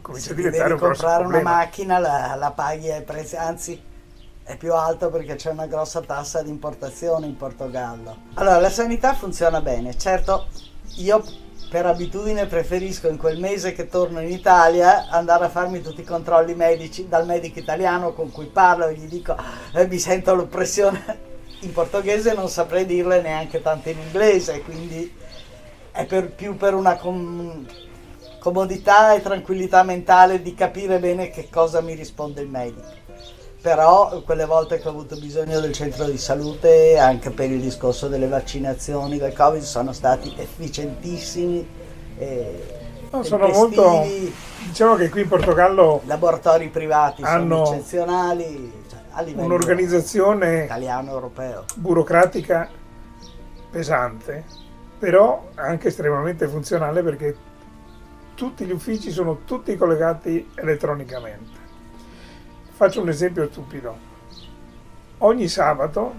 Comincia 0.01 0.27
Se 0.27 0.33
a 0.33 0.35
diventare 0.35 0.73
un 0.73 0.79
grosso 0.79 1.05
comprare 1.05 1.25
una 1.25 1.41
macchina 1.41 1.99
la, 1.99 2.35
la 2.35 2.51
paghi 2.51 2.91
ai 2.91 3.03
prezzi, 3.03 3.35
anzi 3.35 3.83
è 4.43 4.55
più 4.55 4.73
alto 4.73 5.09
perché 5.09 5.35
c'è 5.35 5.51
una 5.51 5.67
grossa 5.67 5.99
tassa 6.01 6.41
di 6.41 6.49
importazione 6.49 7.25
in 7.25 7.35
Portogallo. 7.35 8.15
Allora, 8.35 8.59
la 8.59 8.69
sanità 8.69 9.13
funziona 9.13 9.59
bene. 9.59 9.97
Certo, 9.97 10.47
io 10.95 11.21
per 11.69 11.85
abitudine 11.85 12.45
preferisco 12.45 13.09
in 13.09 13.17
quel 13.17 13.39
mese 13.39 13.73
che 13.73 13.89
torno 13.89 14.21
in 14.21 14.31
Italia 14.31 15.09
andare 15.09 15.45
a 15.45 15.49
farmi 15.49 15.81
tutti 15.81 16.01
i 16.01 16.05
controlli 16.05 16.55
medici 16.55 17.07
dal 17.09 17.25
medico 17.25 17.59
italiano 17.59 18.13
con 18.13 18.31
cui 18.31 18.45
parlo 18.45 18.87
e 18.87 18.93
gli 18.93 19.07
dico 19.07 19.35
eh, 19.73 19.87
mi 19.87 19.99
sento 19.99 20.33
l'oppressione 20.33 21.25
in 21.61 21.73
portoghese 21.73 22.33
non 22.33 22.47
saprei 22.47 22.85
dirle 22.85 23.21
neanche 23.21 23.61
tanto 23.61 23.89
in 23.89 23.99
inglese 23.99 24.61
quindi 24.61 25.13
è 25.91 26.05
per, 26.05 26.31
più 26.31 26.55
per 26.55 26.73
una 26.73 26.95
com- 26.95 27.65
comodità 28.39 29.13
e 29.13 29.21
tranquillità 29.21 29.83
mentale 29.83 30.41
di 30.41 30.53
capire 30.53 30.99
bene 30.99 31.29
che 31.29 31.49
cosa 31.49 31.81
mi 31.81 31.95
risponde 31.95 32.41
il 32.41 32.49
medico 32.49 33.06
però 33.61 34.21
quelle 34.21 34.45
volte 34.45 34.79
che 34.79 34.87
ho 34.87 34.91
avuto 34.91 35.17
bisogno 35.17 35.59
del 35.59 35.71
centro 35.71 36.05
di 36.05 36.17
salute 36.17 36.97
anche 36.97 37.31
per 37.31 37.49
il 37.49 37.59
discorso 37.59 38.07
delle 38.07 38.27
vaccinazioni 38.27 39.17
del 39.17 39.33
covid 39.33 39.61
sono 39.61 39.93
stati 39.93 40.33
efficientissimi 40.37 41.67
e 42.17 42.79
no, 43.09 43.23
sono 43.23 43.47
molto 43.47 44.05
diciamo 44.67 44.95
che 44.95 45.09
qui 45.09 45.21
in 45.21 45.27
Portogallo 45.27 46.01
laboratori 46.05 46.69
privati 46.69 47.23
hanno 47.23 47.65
sono 47.65 47.77
eccezionali 47.77 48.83
cioè, 48.89 49.33
un'organizzazione 49.33 50.65
italiano 50.65 51.11
europeo. 51.11 51.65
burocratica 51.75 52.69
pesante 53.71 54.45
però 54.99 55.49
anche 55.55 55.87
estremamente 55.87 56.47
funzionale 56.47 57.01
perché 57.01 57.35
tutti 58.35 58.65
gli 58.65 58.71
uffici 58.71 59.09
sono 59.09 59.39
tutti 59.45 59.75
collegati 59.75 60.51
elettronicamente 60.55 61.56
Faccio 62.77 63.01
un 63.01 63.09
esempio 63.09 63.47
stupido. 63.49 63.97
Ogni 65.17 65.47
sabato 65.47 66.13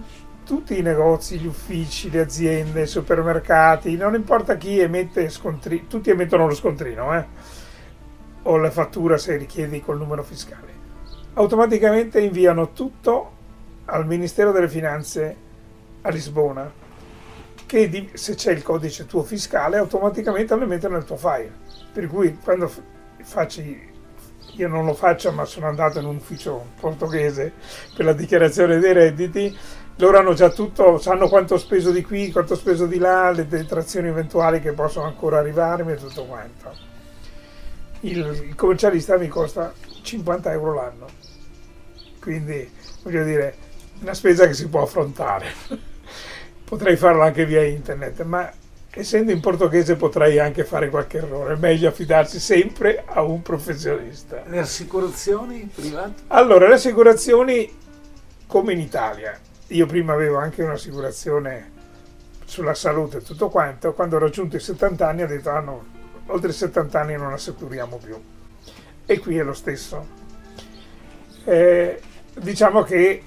tutti 0.44 0.76
i 0.76 0.82
negozi, 0.82 1.38
gli 1.38 1.46
uffici, 1.46 2.10
le 2.10 2.18
aziende, 2.18 2.82
i 2.82 2.86
supermercati, 2.88 3.96
non 3.96 4.16
importa 4.16 4.56
chi 4.56 4.80
emette 4.80 5.30
scontrino, 5.30 5.86
tutti 5.86 6.10
emettono 6.10 6.48
lo 6.48 6.54
scontrino, 6.56 7.16
eh? 7.16 7.24
o 8.42 8.56
la 8.56 8.72
fattura 8.72 9.16
se 9.18 9.36
richiedi 9.36 9.80
col 9.80 9.98
numero 9.98 10.24
fiscale. 10.24 10.72
automaticamente 11.34 12.18
inviano 12.18 12.72
tutto 12.72 13.30
al 13.84 14.04
Ministero 14.04 14.50
delle 14.50 14.68
Finanze 14.68 15.36
a 16.00 16.08
Lisbona, 16.08 16.68
che 17.66 18.10
se 18.14 18.34
c'è 18.34 18.50
il 18.50 18.64
codice 18.64 19.06
tuo 19.06 19.22
fiscale 19.22 19.76
automaticamente 19.76 20.56
lo 20.56 20.66
mette 20.66 20.88
nel 20.88 21.04
tuo 21.04 21.18
file. 21.18 21.52
Per 21.92 22.08
cui 22.08 22.36
quando 22.42 22.68
facci, 23.22 23.96
io 24.58 24.68
non 24.68 24.84
lo 24.84 24.94
faccio 24.94 25.32
ma 25.32 25.44
sono 25.44 25.66
andato 25.66 25.98
in 25.98 26.06
un 26.06 26.16
ufficio 26.16 26.72
portoghese 26.80 27.52
per 27.94 28.04
la 28.04 28.12
dichiarazione 28.12 28.78
dei 28.78 28.92
redditi, 28.92 29.56
loro 29.96 30.18
hanno 30.18 30.34
già 30.34 30.50
tutto, 30.50 30.98
sanno 30.98 31.28
quanto 31.28 31.54
ho 31.54 31.58
speso 31.58 31.90
di 31.90 32.02
qui, 32.02 32.30
quanto 32.30 32.52
ho 32.52 32.56
speso 32.56 32.86
di 32.86 32.98
là, 32.98 33.30
le 33.30 33.46
detrazioni 33.46 34.08
eventuali 34.08 34.60
che 34.60 34.72
possono 34.72 35.06
ancora 35.06 35.38
arrivarmi 35.38 35.92
e 35.92 35.96
tutto 35.96 36.24
quanto. 36.24 36.86
Il, 38.00 38.44
il 38.48 38.54
commercialista 38.54 39.18
mi 39.18 39.28
costa 39.28 39.72
50 40.02 40.52
euro 40.52 40.74
l'anno, 40.74 41.06
quindi 42.20 42.70
voglio 43.02 43.24
dire, 43.24 43.56
una 44.00 44.14
spesa 44.14 44.46
che 44.46 44.54
si 44.54 44.68
può 44.68 44.82
affrontare. 44.82 45.46
potrei 46.68 46.96
farlo 46.96 47.22
anche 47.22 47.46
via 47.46 47.64
internet, 47.64 48.22
ma 48.22 48.50
essendo 48.98 49.30
in 49.30 49.40
portoghese 49.40 49.94
potrei 49.94 50.40
anche 50.40 50.64
fare 50.64 50.90
qualche 50.90 51.18
errore. 51.18 51.54
È 51.54 51.56
meglio 51.56 51.88
affidarsi 51.88 52.40
sempre 52.40 53.04
a 53.06 53.22
un 53.22 53.42
professionista. 53.42 54.42
Le 54.46 54.58
assicurazioni 54.58 55.70
private? 55.72 56.22
Allora, 56.28 56.66
le 56.66 56.74
assicurazioni 56.74 57.72
come 58.46 58.72
in 58.72 58.80
Italia. 58.80 59.38
Io 59.68 59.86
prima 59.86 60.14
avevo 60.14 60.38
anche 60.38 60.62
un'assicurazione 60.62 61.70
sulla 62.44 62.74
salute 62.74 63.18
e 63.18 63.22
tutto 63.22 63.48
quanto. 63.48 63.92
Quando 63.92 64.16
ho 64.16 64.18
raggiunto 64.18 64.56
i 64.56 64.60
70 64.60 65.06
anni 65.06 65.22
ho 65.22 65.26
detto, 65.26 65.50
ah 65.50 65.60
no, 65.60 65.84
oltre 66.26 66.50
i 66.50 66.54
70 66.54 67.00
anni 67.00 67.16
non 67.16 67.32
assicuriamo 67.32 67.98
più. 67.98 68.20
E 69.06 69.18
qui 69.20 69.38
è 69.38 69.42
lo 69.44 69.54
stesso. 69.54 70.06
Eh, 71.44 72.00
diciamo 72.34 72.82
che 72.82 73.22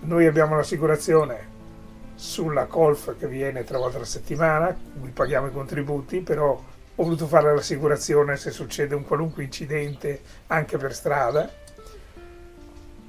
noi 0.00 0.26
abbiamo 0.26 0.56
l'assicurazione 0.56 1.54
sulla 2.16 2.64
Colf 2.64 3.16
che 3.18 3.28
viene 3.28 3.62
tre 3.62 3.76
volte 3.78 3.96
alla 3.96 4.04
settimana, 4.04 4.76
cui 4.98 5.10
paghiamo 5.10 5.46
i 5.46 5.52
contributi, 5.52 6.20
però 6.20 6.60
ho 6.98 7.02
voluto 7.02 7.26
fare 7.26 7.54
l'assicurazione 7.54 8.36
se 8.36 8.50
succede 8.50 8.94
un 8.94 9.04
qualunque 9.04 9.44
incidente 9.44 10.22
anche 10.48 10.78
per 10.78 10.94
strada, 10.94 11.48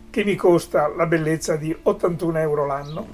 che 0.10 0.24
mi 0.24 0.36
costa 0.36 0.88
la 0.88 1.06
bellezza 1.06 1.56
di 1.56 1.76
81 1.84 2.38
euro 2.40 2.66
l'anno. 2.66 3.08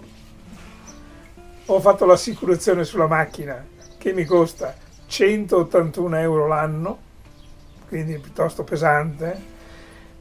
Ho 1.67 1.79
fatto 1.79 2.05
l'assicurazione 2.05 2.83
sulla 2.83 3.07
macchina 3.07 3.65
che 3.97 4.13
mi 4.13 4.25
costa 4.25 4.75
181 5.05 6.17
euro 6.17 6.47
l'anno, 6.47 6.99
quindi 7.87 8.17
piuttosto 8.17 8.63
pesante 8.63 9.51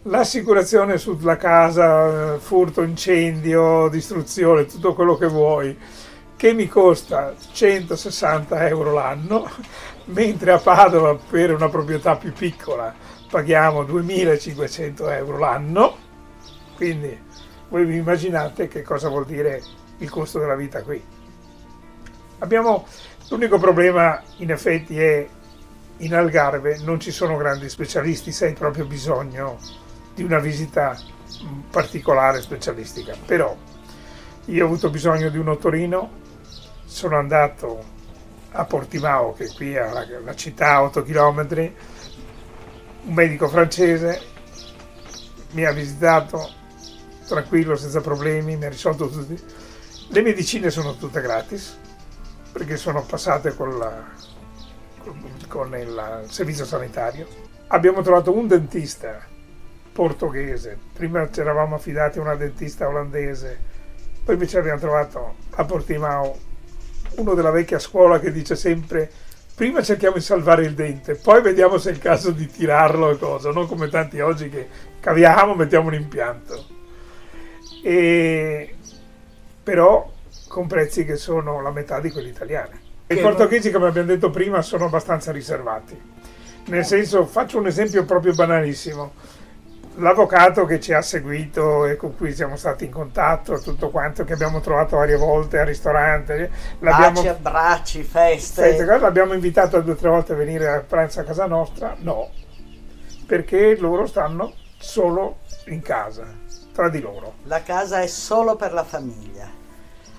l'assicurazione 0.02 0.98
sulla 0.98 1.36
casa, 1.36 2.38
furto, 2.38 2.82
incendio, 2.82 3.88
distruzione, 3.88 4.66
tutto 4.66 4.94
quello 4.94 5.16
che 5.16 5.26
vuoi, 5.26 5.78
che 6.36 6.52
mi 6.52 6.66
costa 6.66 7.34
160 7.52 8.66
euro 8.68 8.92
l'anno, 8.92 9.48
mentre 10.06 10.52
a 10.52 10.58
Padova 10.58 11.14
per 11.14 11.54
una 11.54 11.68
proprietà 11.68 12.16
più 12.16 12.32
piccola 12.32 12.92
paghiamo 13.30 13.84
2500 13.84 15.08
euro 15.10 15.38
l'anno, 15.38 15.96
quindi 16.76 17.16
voi 17.68 17.84
vi 17.84 17.96
immaginate 17.96 18.68
che 18.68 18.82
cosa 18.82 19.08
vuol 19.08 19.24
dire 19.24 19.62
il 19.98 20.10
costo 20.10 20.38
della 20.38 20.56
vita 20.56 20.82
qui. 20.82 21.02
Abbiamo, 22.40 22.86
l'unico 23.28 23.58
problema 23.58 24.20
in 24.38 24.50
effetti 24.50 24.98
è 25.00 25.26
in 25.98 26.14
Algarve 26.14 26.78
non 26.82 26.98
ci 26.98 27.12
sono 27.12 27.36
grandi 27.36 27.68
specialisti, 27.68 28.32
se 28.32 28.46
hai 28.46 28.52
proprio 28.52 28.84
bisogno 28.84 29.81
di 30.14 30.22
una 30.22 30.38
visita 30.38 30.96
particolare 31.70 32.40
specialistica. 32.40 33.14
Però 33.24 33.56
io 34.46 34.62
ho 34.62 34.66
avuto 34.66 34.90
bisogno 34.90 35.28
di 35.28 35.38
un 35.38 35.48
otorino, 35.48 36.20
sono 36.84 37.16
andato 37.16 37.84
a 38.52 38.64
Portimao, 38.64 39.32
che 39.32 39.50
qui 39.54 39.74
è 39.74 40.20
la 40.24 40.34
città 40.34 40.74
a 40.74 40.82
8 40.82 41.02
km, 41.02 41.46
un 43.04 43.14
medico 43.14 43.48
francese 43.48 44.30
mi 45.52 45.64
ha 45.64 45.72
visitato 45.72 46.50
tranquillo, 47.26 47.76
senza 47.76 48.00
problemi, 48.00 48.56
mi 48.56 48.64
ha 48.64 48.68
risolto 48.68 49.08
tutti. 49.08 49.40
Le 50.08 50.22
medicine 50.22 50.70
sono 50.70 50.96
tutte 50.96 51.20
gratis, 51.20 51.78
perché 52.52 52.76
sono 52.76 53.02
passate 53.04 53.54
con, 53.54 53.78
la, 53.78 54.02
con 55.48 55.76
il 55.76 56.24
servizio 56.28 56.64
sanitario. 56.64 57.26
Abbiamo 57.68 58.02
trovato 58.02 58.36
un 58.36 58.46
dentista 58.46 59.26
portoghese. 59.92 60.78
Prima 60.92 61.30
ci 61.30 61.40
eravamo 61.40 61.76
affidati 61.76 62.18
a 62.18 62.22
una 62.22 62.34
dentista 62.34 62.88
olandese, 62.88 63.58
poi 64.24 64.34
invece 64.34 64.58
abbiamo 64.58 64.80
trovato 64.80 65.34
a 65.50 65.64
Portimao 65.64 66.38
uno 67.16 67.34
della 67.34 67.50
vecchia 67.50 67.78
scuola 67.78 68.18
che 68.18 68.32
dice 68.32 68.56
sempre 68.56 69.10
prima 69.54 69.82
cerchiamo 69.82 70.16
di 70.16 70.22
salvare 70.22 70.64
il 70.64 70.74
dente, 70.74 71.14
poi 71.14 71.42
vediamo 71.42 71.78
se 71.78 71.90
è 71.90 71.92
il 71.92 71.98
caso 71.98 72.30
di 72.30 72.46
tirarlo 72.46 73.10
e 73.10 73.18
cosa, 73.18 73.50
non 73.50 73.68
come 73.68 73.88
tanti 73.88 74.18
oggi 74.20 74.48
che 74.48 74.66
caviamo, 74.98 75.54
mettiamo 75.54 75.88
un 75.88 75.94
impianto. 75.94 76.66
E, 77.84 78.74
però 79.62 80.10
con 80.48 80.66
prezzi 80.66 81.04
che 81.04 81.16
sono 81.16 81.60
la 81.60 81.70
metà 81.70 82.00
di 82.00 82.10
quelli 82.10 82.28
italiani. 82.28 82.80
I 83.06 83.16
portoghesi, 83.16 83.70
come 83.70 83.88
abbiamo 83.88 84.08
detto 84.08 84.30
prima, 84.30 84.62
sono 84.62 84.86
abbastanza 84.86 85.32
riservati. 85.32 86.00
Nel 86.66 86.84
senso, 86.84 87.26
faccio 87.26 87.58
un 87.58 87.66
esempio 87.66 88.04
proprio 88.04 88.34
banalissimo 88.34 89.12
l'avvocato 89.96 90.64
che 90.64 90.80
ci 90.80 90.92
ha 90.92 91.02
seguito 91.02 91.84
e 91.86 91.96
con 91.96 92.16
cui 92.16 92.32
siamo 92.32 92.56
stati 92.56 92.84
in 92.84 92.90
contatto, 92.90 93.60
tutto 93.60 93.90
quanto, 93.90 94.24
che 94.24 94.32
abbiamo 94.32 94.60
trovato 94.60 94.96
varie 94.96 95.16
volte 95.16 95.58
al 95.58 95.66
ristorante. 95.66 96.50
Baci, 96.78 97.28
abbracci, 97.28 98.02
feste. 98.02 98.62
feste. 98.62 98.84
L'abbiamo 98.84 99.34
invitato 99.34 99.80
due 99.80 99.92
o 99.92 99.96
tre 99.96 100.08
volte 100.08 100.32
a 100.32 100.36
venire 100.36 100.68
a 100.68 100.80
pranzo 100.80 101.20
a 101.20 101.24
casa 101.24 101.46
nostra? 101.46 101.96
No, 101.98 102.30
perché 103.26 103.76
loro 103.76 104.06
stanno 104.06 104.54
solo 104.78 105.38
in 105.66 105.82
casa, 105.82 106.26
tra 106.72 106.88
di 106.88 107.00
loro. 107.00 107.34
La 107.44 107.62
casa 107.62 108.00
è 108.00 108.06
solo 108.06 108.56
per 108.56 108.72
la 108.72 108.84
famiglia. 108.84 109.60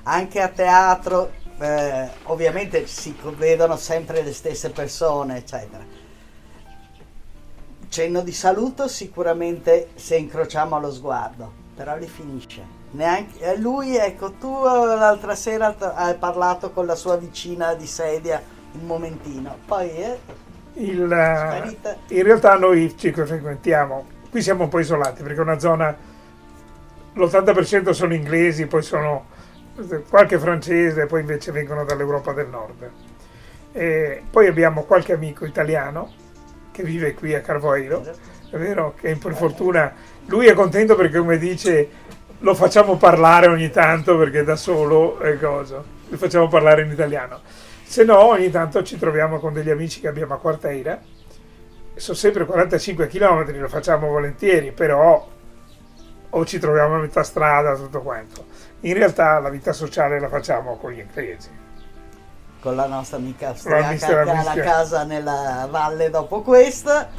Anche 0.03 0.41
a 0.41 0.49
teatro, 0.49 1.31
eh, 1.59 2.09
ovviamente 2.23 2.85
si 2.87 3.15
vedono 3.37 3.77
sempre 3.77 4.21
le 4.21 4.33
stesse 4.33 4.69
persone, 4.69 5.37
eccetera 5.37 6.01
cenno 7.93 8.21
di 8.21 8.31
saluto 8.31 8.87
sicuramente 8.87 9.89
se 9.93 10.15
incrociamo 10.15 10.79
lo 10.79 10.91
sguardo, 10.91 11.51
però 11.75 11.95
lì 11.95 12.07
finisce. 12.07 12.65
Neanche, 12.89 13.39
eh, 13.39 13.57
lui, 13.59 13.95
ecco, 13.95 14.31
tu 14.31 14.51
l'altra 14.63 15.35
sera 15.35 15.75
hai 15.93 16.15
parlato 16.15 16.71
con 16.71 16.87
la 16.87 16.95
sua 16.95 17.17
vicina 17.17 17.75
di 17.75 17.85
sedia 17.85 18.41
un 18.71 18.87
momentino, 18.87 19.57
poi 19.67 19.89
eh, 19.91 20.17
Il, 20.73 21.11
eh, 21.11 21.77
in 22.07 22.23
realtà 22.23 22.57
noi 22.57 22.97
ci 22.97 23.11
frequentiamo, 23.11 24.05
qui 24.31 24.41
siamo 24.41 24.63
un 24.63 24.69
po' 24.69 24.79
isolati 24.79 25.21
perché 25.21 25.37
è 25.37 25.43
una 25.43 25.59
zona, 25.59 25.95
l'80% 27.13 27.91
sono 27.91 28.15
inglesi, 28.15 28.65
poi 28.65 28.81
sono 28.81 29.25
qualche 30.09 30.39
francese, 30.39 31.05
poi 31.05 31.21
invece 31.21 31.51
vengono 31.51 31.85
dall'Europa 31.85 32.33
del 32.33 32.47
Nord. 32.47 32.89
E 33.71 34.23
poi 34.31 34.47
abbiamo 34.47 34.81
qualche 34.81 35.13
amico 35.13 35.45
italiano 35.45 36.21
che 36.73 36.83
vive 36.83 37.13
qui 37.13 37.33
a 37.35 37.39
Carvoeiro, 37.39 38.03
è 38.49 38.57
vero 38.57 38.95
che 38.99 39.15
per 39.15 39.35
fortuna 39.35 39.93
lui 40.25 40.47
è 40.47 40.53
contento 40.53 40.95
perché 40.95 41.19
come 41.19 41.37
dice 41.37 41.89
lo 42.39 42.55
facciamo 42.55 42.97
parlare 42.97 43.47
ogni 43.47 43.69
tanto 43.69 44.17
perché 44.17 44.43
da 44.43 44.57
solo 44.57 45.19
è 45.19 45.37
cosa, 45.39 45.81
lo 46.09 46.17
facciamo 46.17 46.49
parlare 46.49 46.81
in 46.81 46.91
italiano. 46.91 47.39
Se 47.83 48.03
no 48.03 48.17
ogni 48.25 48.49
tanto 48.49 48.83
ci 48.83 48.97
troviamo 48.97 49.39
con 49.39 49.53
degli 49.53 49.69
amici 49.69 50.01
che 50.01 50.07
abbiamo 50.07 50.33
a 50.33 50.39
Quarteira, 50.39 50.99
sono 51.95 52.17
sempre 52.17 52.45
45 52.45 53.07
km, 53.07 53.59
lo 53.59 53.67
facciamo 53.69 54.07
volentieri, 54.07 54.71
però 54.71 55.29
o 56.35 56.45
ci 56.45 56.57
troviamo 56.57 56.95
a 56.95 56.99
metà 56.99 57.21
strada, 57.21 57.75
tutto 57.75 58.01
quanto. 58.01 58.45
In 58.81 58.95
realtà 58.95 59.37
la 59.39 59.49
vita 59.49 59.71
sociale 59.71 60.19
la 60.19 60.27
facciamo 60.27 60.77
con 60.77 60.91
gli 60.91 60.99
inglesi 60.99 61.62
con 62.63 62.77
la 62.77 62.87
nostra 62.87 63.17
amica 63.17 63.49
austriaca 63.49 63.93
che 63.93 64.05
ha 64.05 64.43
la 64.43 64.55
casa 64.55 65.03
nella 65.03 65.67
valle 65.69 66.09
dopo 66.09 66.41
questa. 66.41 67.09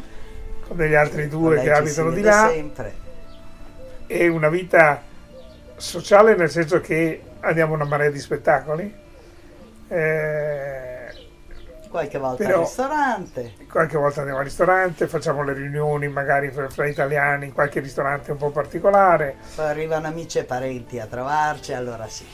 Con 0.67 0.75
degli 0.75 0.95
altri 0.95 1.29
due 1.29 1.61
che 1.61 1.71
abitano 1.71 2.11
di 2.13 2.23
là. 2.23 2.49
Sempre. 2.51 2.95
E 4.07 4.27
una 4.29 4.49
vita 4.49 5.03
sociale 5.77 6.35
nel 6.35 6.49
senso 6.49 6.81
che 6.81 7.21
andiamo 7.41 7.75
a 7.75 7.77
una 7.77 7.85
marea 7.85 8.09
di 8.09 8.19
spettacoli. 8.19 9.03
Eh, 9.87 11.29
qualche 11.91 12.17
volta 12.17 12.43
però, 12.43 12.61
al 12.61 12.65
ristorante. 12.65 13.53
Qualche 13.71 13.99
volta 13.99 14.21
andiamo 14.21 14.39
al 14.39 14.47
ristorante, 14.47 15.07
facciamo 15.07 15.43
le 15.43 15.53
riunioni 15.53 16.09
magari 16.09 16.51
fra, 16.53 16.71
fra 16.71 16.87
italiani 16.87 17.49
in 17.49 17.53
qualche 17.53 17.81
ristorante 17.81 18.31
un 18.31 18.39
po' 18.39 18.49
particolare. 18.49 19.37
Poi 19.55 19.67
arrivano 19.67 20.07
amici 20.07 20.39
e 20.39 20.45
parenti 20.45 20.99
a 20.99 21.05
trovarci, 21.05 21.75
allora 21.75 22.09
sì. 22.09 22.25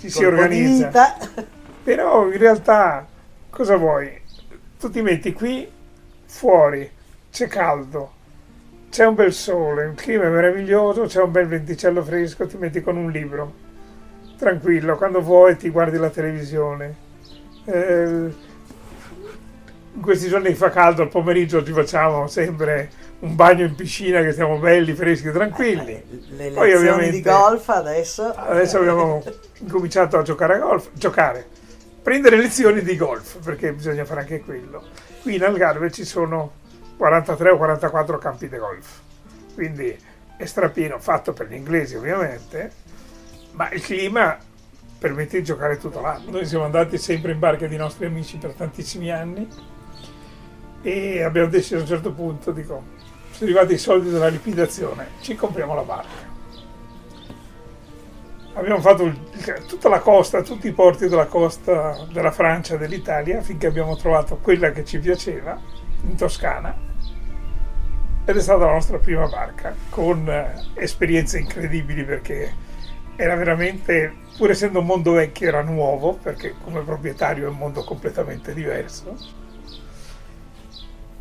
Ci 0.00 0.10
si 0.10 0.24
organizza. 0.24 1.14
Però 1.82 2.26
in 2.26 2.38
realtà 2.38 3.06
cosa 3.50 3.76
vuoi? 3.76 4.20
Tu 4.78 4.90
ti 4.90 5.02
metti 5.02 5.32
qui 5.32 5.68
fuori, 6.26 6.88
c'è 7.30 7.46
caldo, 7.48 8.12
c'è 8.90 9.06
un 9.06 9.14
bel 9.14 9.32
sole, 9.32 9.86
il 9.86 9.94
clima 9.94 10.24
è 10.24 10.28
meraviglioso, 10.28 11.04
c'è 11.04 11.20
un 11.20 11.30
bel 11.30 11.46
venticello 11.46 12.02
fresco, 12.02 12.46
ti 12.46 12.56
metti 12.56 12.80
con 12.80 12.96
un 12.96 13.10
libro, 13.10 13.52
tranquillo, 14.38 14.96
quando 14.96 15.20
vuoi 15.20 15.56
ti 15.56 15.70
guardi 15.70 15.96
la 15.96 16.10
televisione. 16.10 17.06
Eh, 17.64 18.46
in 19.94 20.00
questi 20.00 20.28
giorni 20.28 20.54
fa 20.54 20.70
caldo, 20.70 21.02
al 21.02 21.08
pomeriggio 21.08 21.64
ci 21.64 21.72
facciamo 21.72 22.28
sempre 22.28 22.90
un 23.20 23.34
bagno 23.34 23.64
in 23.64 23.74
piscina 23.74 24.22
che 24.22 24.32
siamo 24.32 24.58
belli, 24.58 24.92
freschi, 24.92 25.30
tranquilli. 25.32 25.92
Eh, 25.92 26.06
le 26.36 26.50
Poi, 26.50 26.70
lezioni 26.70 27.10
di 27.10 27.20
golf 27.20 27.68
adesso. 27.70 28.32
Adesso 28.32 28.78
abbiamo 28.78 29.22
cominciato 29.68 30.18
a 30.18 30.22
giocare 30.22 30.54
a 30.54 30.58
golf, 30.58 30.90
giocare, 30.92 31.46
prendere 32.08 32.38
lezioni 32.38 32.80
di 32.80 32.96
golf, 32.96 33.36
perché 33.44 33.74
bisogna 33.74 34.06
fare 34.06 34.20
anche 34.20 34.40
quello. 34.40 34.82
Qui 35.20 35.34
in 35.34 35.44
Algarve 35.44 35.90
ci 35.90 36.06
sono 36.06 36.52
43 36.96 37.50
o 37.50 37.58
44 37.58 38.16
campi 38.16 38.48
di 38.48 38.56
golf, 38.56 39.00
quindi 39.52 39.94
è 40.38 40.44
strapieno, 40.46 40.98
fatto 41.00 41.34
per 41.34 41.48
gli 41.48 41.52
inglesi 41.52 41.96
ovviamente, 41.96 42.72
ma 43.52 43.70
il 43.72 43.82
clima 43.82 44.38
permette 44.98 45.36
di 45.36 45.44
giocare 45.44 45.76
tutto 45.76 46.00
l'anno. 46.00 46.30
Noi 46.30 46.46
siamo 46.46 46.64
andati 46.64 46.96
sempre 46.96 47.32
in 47.32 47.38
barca 47.38 47.66
di 47.66 47.76
nostri 47.76 48.06
amici 48.06 48.38
per 48.38 48.52
tantissimi 48.52 49.12
anni 49.12 49.46
e 50.80 51.22
abbiamo 51.22 51.48
deciso 51.48 51.76
a 51.76 51.80
un 51.80 51.86
certo 51.86 52.12
punto, 52.12 52.52
dico, 52.52 52.84
sono 53.32 53.50
arrivati 53.50 53.74
i 53.74 53.78
soldi 53.78 54.08
della 54.08 54.28
liquidazione, 54.28 55.08
ci 55.20 55.34
compriamo 55.34 55.74
la 55.74 55.82
barca. 55.82 56.27
Abbiamo 58.58 58.80
fatto 58.80 59.08
tutta 59.68 59.88
la 59.88 60.00
costa, 60.00 60.42
tutti 60.42 60.66
i 60.66 60.72
porti 60.72 61.06
della 61.06 61.26
costa 61.26 62.04
della 62.10 62.32
Francia 62.32 62.76
dell'Italia 62.76 63.40
finché 63.40 63.68
abbiamo 63.68 63.94
trovato 63.94 64.38
quella 64.38 64.72
che 64.72 64.84
ci 64.84 64.98
piaceva, 64.98 65.56
in 66.02 66.16
Toscana, 66.16 66.76
ed 68.24 68.36
è 68.36 68.40
stata 68.40 68.64
la 68.64 68.72
nostra 68.72 68.98
prima 68.98 69.28
barca, 69.28 69.76
con 69.88 70.28
eh, 70.28 70.54
esperienze 70.74 71.38
incredibili 71.38 72.04
perché 72.04 72.52
era 73.14 73.36
veramente, 73.36 74.12
pur 74.36 74.50
essendo 74.50 74.80
un 74.80 74.86
mondo 74.86 75.12
vecchio, 75.12 75.46
era 75.46 75.62
nuovo, 75.62 76.14
perché 76.20 76.56
come 76.64 76.80
proprietario 76.82 77.46
è 77.46 77.50
un 77.50 77.58
mondo 77.58 77.84
completamente 77.84 78.52
diverso 78.54 79.16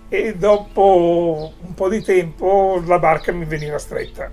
e 0.10 0.36
dopo 0.36 1.54
un 1.60 1.73
po' 1.76 1.89
di 1.89 2.02
tempo 2.02 2.82
la 2.84 2.97
barca 2.97 3.32
mi 3.32 3.45
veniva 3.45 3.78
stretta. 3.78 4.32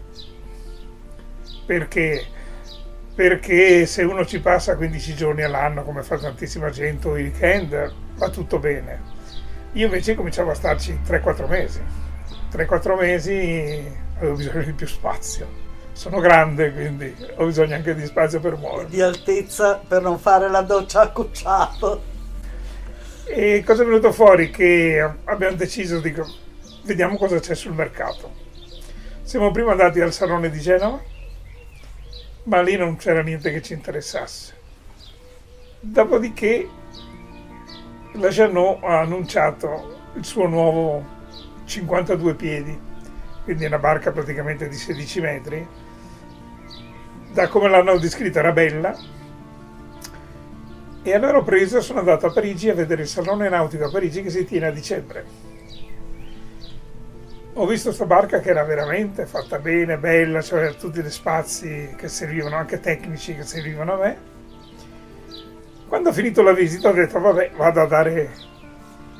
Perché? 1.66 2.26
Perché 3.14 3.86
se 3.86 4.02
uno 4.02 4.26
ci 4.26 4.40
passa 4.40 4.76
15 4.76 5.14
giorni 5.14 5.42
all'anno, 5.42 5.84
come 5.84 6.02
fa 6.02 6.18
tantissima 6.18 6.70
gente, 6.70 7.06
o 7.06 7.16
i 7.16 7.22
weekend, 7.22 7.94
va 8.16 8.28
tutto 8.28 8.58
bene. 8.58 9.00
Io 9.72 9.86
invece 9.86 10.14
cominciavo 10.14 10.50
a 10.50 10.54
starci 10.54 10.98
3-4 11.06 11.48
mesi. 11.48 11.80
3-4 12.52 12.98
mesi 12.98 13.96
avevo 14.16 14.34
bisogno 14.34 14.64
di 14.64 14.72
più 14.72 14.86
spazio. 14.86 15.46
Sono 15.92 16.18
grande, 16.18 16.72
quindi 16.72 17.14
ho 17.36 17.46
bisogno 17.46 17.76
anche 17.76 17.94
di 17.94 18.04
spazio 18.04 18.40
per 18.40 18.56
muovermi. 18.56 18.90
Di 18.90 19.00
altezza 19.00 19.80
per 19.86 20.02
non 20.02 20.18
fare 20.18 20.50
la 20.50 20.62
doccia 20.62 21.02
accucciato. 21.02 22.02
E 23.26 23.62
cosa 23.64 23.82
è 23.82 23.86
venuto 23.86 24.10
fuori? 24.10 24.50
Che 24.50 25.10
abbiamo 25.24 25.56
deciso 25.56 26.00
di 26.00 26.12
vediamo 26.82 27.16
cosa 27.16 27.38
c'è 27.38 27.54
sul 27.54 27.74
mercato. 27.74 28.42
Siamo 29.22 29.52
prima 29.52 29.70
andati 29.70 30.00
al 30.00 30.12
Salone 30.12 30.50
di 30.50 30.60
Genova, 30.60 31.00
ma 32.44 32.60
lì 32.60 32.76
non 32.76 32.96
c'era 32.96 33.22
niente 33.22 33.52
che 33.52 33.62
ci 33.62 33.72
interessasse. 33.72 34.54
Dopodiché 35.80 36.68
la 38.12 38.28
Janot 38.28 38.82
ha 38.82 39.00
annunciato 39.00 40.10
il 40.14 40.24
suo 40.24 40.46
nuovo 40.46 41.04
52 41.64 42.34
piedi, 42.34 42.78
quindi 43.44 43.64
una 43.64 43.78
barca 43.78 44.12
praticamente 44.12 44.68
di 44.68 44.76
16 44.76 45.20
metri. 45.20 45.68
Da 47.32 47.48
come 47.48 47.68
l'hanno 47.68 47.98
descritta 47.98 48.38
era 48.38 48.52
bella, 48.52 48.96
e 51.02 51.12
allora 51.12 51.36
ho 51.36 51.42
preso 51.42 51.78
e 51.78 51.82
sono 51.82 51.98
andato 51.98 52.26
a 52.26 52.32
Parigi 52.32 52.70
a 52.70 52.74
vedere 52.74 53.02
il 53.02 53.08
Salone 53.08 53.50
Nautico 53.50 53.84
a 53.84 53.90
Parigi 53.90 54.22
che 54.22 54.30
si 54.30 54.46
tiene 54.46 54.68
a 54.68 54.70
dicembre. 54.70 55.43
Ho 57.56 57.66
visto 57.66 57.86
questa 57.86 58.04
barca 58.04 58.40
che 58.40 58.50
era 58.50 58.64
veramente 58.64 59.26
fatta 59.26 59.60
bene, 59.60 59.96
bella, 59.96 60.40
c'aveva 60.42 60.72
cioè 60.72 60.80
tutti 60.80 61.00
gli 61.00 61.08
spazi 61.08 61.94
che 61.96 62.08
servivano, 62.08 62.56
anche 62.56 62.80
tecnici 62.80 63.36
che 63.36 63.44
servivano 63.44 63.92
a 63.92 63.96
me. 63.96 64.18
Quando 65.86 66.08
ho 66.08 66.12
finito 66.12 66.42
la 66.42 66.52
visita 66.52 66.88
ho 66.88 66.92
detto 66.92 67.20
vabbè 67.20 67.52
vado 67.54 67.80
a 67.80 67.86
dare 67.86 68.30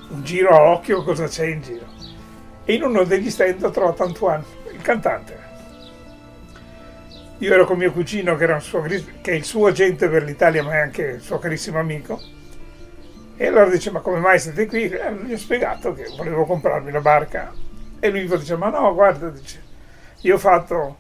un 0.09 0.25
giro 0.25 0.49
a 0.49 0.63
occhio 0.73 1.05
cosa 1.05 1.29
c'è 1.29 1.47
in 1.47 1.61
giro. 1.63 1.87
E 2.65 2.75
in 2.75 2.83
uno 2.83 3.05
degli 3.05 3.31
stand 3.31 3.63
ho 3.63 3.71
trovato 3.71 4.03
Antoine, 4.03 4.45
il 4.73 4.83
cantante 4.83 5.53
io 7.39 7.53
ero 7.53 7.67
con 7.67 7.79
mio 7.79 7.93
cugino 7.93 8.37
che, 8.37 8.61
suo, 8.61 8.81
che, 8.83 9.05
è 9.23 9.35
il 9.35 9.45
suo 9.45 9.67
agente 9.67 10.09
per 10.09 10.23
l'Italia 10.25 10.63
ma 10.63 10.75
è 10.75 10.79
anche 10.79 11.03
il 11.03 11.21
suo 11.21 11.39
carissimo 11.39 11.79
amico 11.79 12.21
e 13.37 13.47
allora 13.47 13.69
dice 13.69 13.91
ma 13.91 14.01
come 14.01 14.19
mai 14.19 14.39
siete 14.41 14.67
qui? 14.67 14.89
E 14.89 15.15
gli 15.25 15.33
ho 15.33 15.37
spiegato 15.37 15.93
che 15.93 16.07
volevo 16.17 16.45
comprarmi 16.45 16.91
la 16.91 17.01
barca 17.01 17.53
e 18.05 18.11
lui 18.11 18.27
dice 18.27 18.57
ma 18.57 18.69
no 18.69 18.93
guarda 18.93 19.31
dice, 19.31 19.63
io 20.21 20.35
ho 20.35 20.39
fatto 20.39 20.99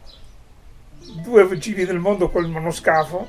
due 1.23 1.59
giri 1.59 1.85
del 1.85 1.99
mondo 1.99 2.31
col 2.31 2.49
monoscafo 2.49 3.29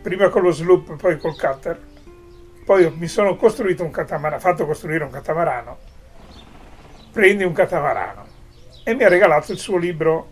prima 0.00 0.30
con 0.30 0.40
lo 0.40 0.50
sloop 0.50 0.96
poi 0.96 1.18
col 1.18 1.38
cutter. 1.38 1.78
Poi 2.64 2.90
mi 2.96 3.08
sono 3.08 3.36
costruito 3.36 3.84
un 3.84 3.90
catamarano 3.90 4.40
fatto 4.40 4.64
costruire 4.64 5.04
un 5.04 5.10
catamarano. 5.10 5.76
Prendi 7.12 7.44
un 7.44 7.52
catamarano. 7.52 8.26
E 8.84 8.94
mi 8.94 9.04
ha 9.04 9.08
regalato 9.08 9.52
il 9.52 9.58
suo 9.58 9.76
libro 9.76 10.30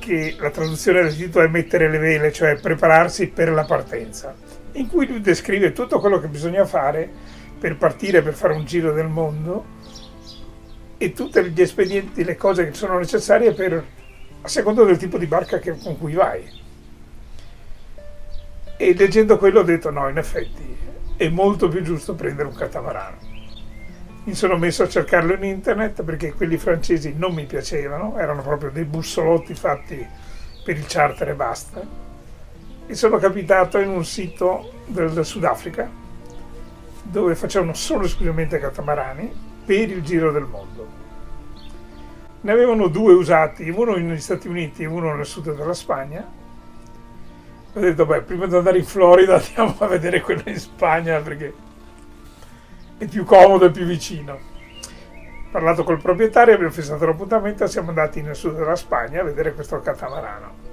che 0.00 0.34
la 0.40 0.50
traduzione 0.50 1.02
del 1.02 1.16
titolo 1.16 1.44
è 1.44 1.48
mettere 1.48 1.88
le 1.88 1.98
vele, 1.98 2.32
cioè 2.32 2.56
prepararsi 2.56 3.28
per 3.28 3.50
la 3.50 3.64
partenza, 3.64 4.34
in 4.72 4.88
cui 4.88 5.06
lui 5.06 5.20
descrive 5.20 5.70
tutto 5.70 6.00
quello 6.00 6.18
che 6.18 6.26
bisogna 6.26 6.64
fare 6.64 7.08
per 7.56 7.76
partire, 7.76 8.20
per 8.20 8.34
fare 8.34 8.54
un 8.54 8.64
giro 8.64 8.92
del 8.92 9.06
mondo 9.06 9.74
e 10.98 11.12
tutti 11.12 11.42
gli 11.50 11.60
espedienti, 11.60 12.24
le 12.24 12.36
cose 12.36 12.66
che 12.66 12.74
sono 12.74 12.98
necessarie 12.98 13.52
per, 13.52 13.84
a 14.42 14.48
seconda 14.48 14.84
del 14.84 14.96
tipo 14.96 15.18
di 15.18 15.26
barca 15.26 15.58
che, 15.58 15.76
con 15.76 15.98
cui 15.98 16.14
vai. 16.14 16.64
E 18.76 18.94
leggendo 18.94 19.38
quello 19.38 19.60
ho 19.60 19.64
detto 19.64 19.90
no, 19.90 20.08
in 20.08 20.18
effetti 20.18 20.76
è 21.16 21.28
molto 21.28 21.68
più 21.68 21.82
giusto 21.82 22.14
prendere 22.14 22.48
un 22.48 22.54
catamarano 22.54 23.34
mi 24.26 24.34
sono 24.34 24.56
messo 24.56 24.82
a 24.82 24.88
cercarlo 24.88 25.34
in 25.34 25.44
internet 25.44 26.02
perché 26.02 26.32
quelli 26.32 26.56
francesi 26.56 27.14
non 27.16 27.32
mi 27.32 27.44
piacevano, 27.44 28.18
erano 28.18 28.42
proprio 28.42 28.70
dei 28.70 28.84
bussolotti 28.84 29.54
fatti 29.54 30.04
per 30.64 30.76
il 30.76 30.84
charter 30.88 31.28
e 31.28 31.34
basta. 31.34 31.80
E 32.86 32.94
sono 32.96 33.18
capitato 33.18 33.78
in 33.78 33.88
un 33.88 34.04
sito 34.04 34.82
del 34.86 35.24
Sudafrica 35.24 35.88
dove 37.04 37.36
facevano 37.36 37.72
solo 37.74 38.06
esclusivamente 38.06 38.58
catamarani 38.58 39.45
per 39.66 39.90
il 39.90 40.02
giro 40.02 40.30
del 40.30 40.44
mondo. 40.44 40.86
Ne 42.40 42.52
avevano 42.52 42.86
due 42.86 43.12
usati, 43.12 43.68
uno 43.68 43.96
negli 43.96 44.20
Stati 44.20 44.46
Uniti 44.46 44.84
e 44.84 44.86
uno 44.86 45.12
nel 45.14 45.26
sud 45.26 45.54
della 45.54 45.74
Spagna. 45.74 46.24
Ho 47.72 47.80
detto, 47.80 48.06
beh, 48.06 48.22
prima 48.22 48.46
di 48.46 48.54
andare 48.54 48.78
in 48.78 48.84
Florida 48.84 49.34
andiamo 49.42 49.74
a 49.78 49.86
vedere 49.88 50.20
quello 50.20 50.42
in 50.46 50.58
Spagna 50.58 51.18
perché 51.20 51.52
è 52.96 53.06
più 53.06 53.24
comodo 53.24 53.66
e 53.66 53.70
più 53.72 53.84
vicino. 53.84 54.32
Ho 54.34 55.50
parlato 55.50 55.82
col 55.82 56.00
proprietario, 56.00 56.54
abbiamo 56.54 56.72
fissato 56.72 57.04
l'appuntamento 57.04 57.64
e 57.64 57.68
siamo 57.68 57.88
andati 57.88 58.22
nel 58.22 58.36
sud 58.36 58.56
della 58.56 58.76
Spagna 58.76 59.20
a 59.20 59.24
vedere 59.24 59.52
questo 59.52 59.80
catamarano. 59.80 60.64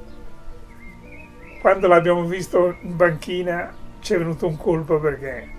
Quando 1.60 1.88
l'abbiamo 1.88 2.24
visto 2.26 2.76
in 2.82 2.96
banchina 2.96 3.74
ci 4.00 4.14
è 4.14 4.18
venuto 4.18 4.46
un 4.46 4.58
colpo 4.58 5.00
perché 5.00 5.50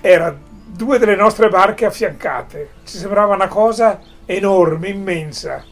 era 0.00 0.36
due 0.74 0.98
delle 0.98 1.14
nostre 1.14 1.48
barche 1.48 1.84
affiancate. 1.84 2.70
Ci 2.84 2.98
sembrava 2.98 3.34
una 3.34 3.46
cosa 3.46 4.00
enorme, 4.24 4.88
immensa. 4.88 5.64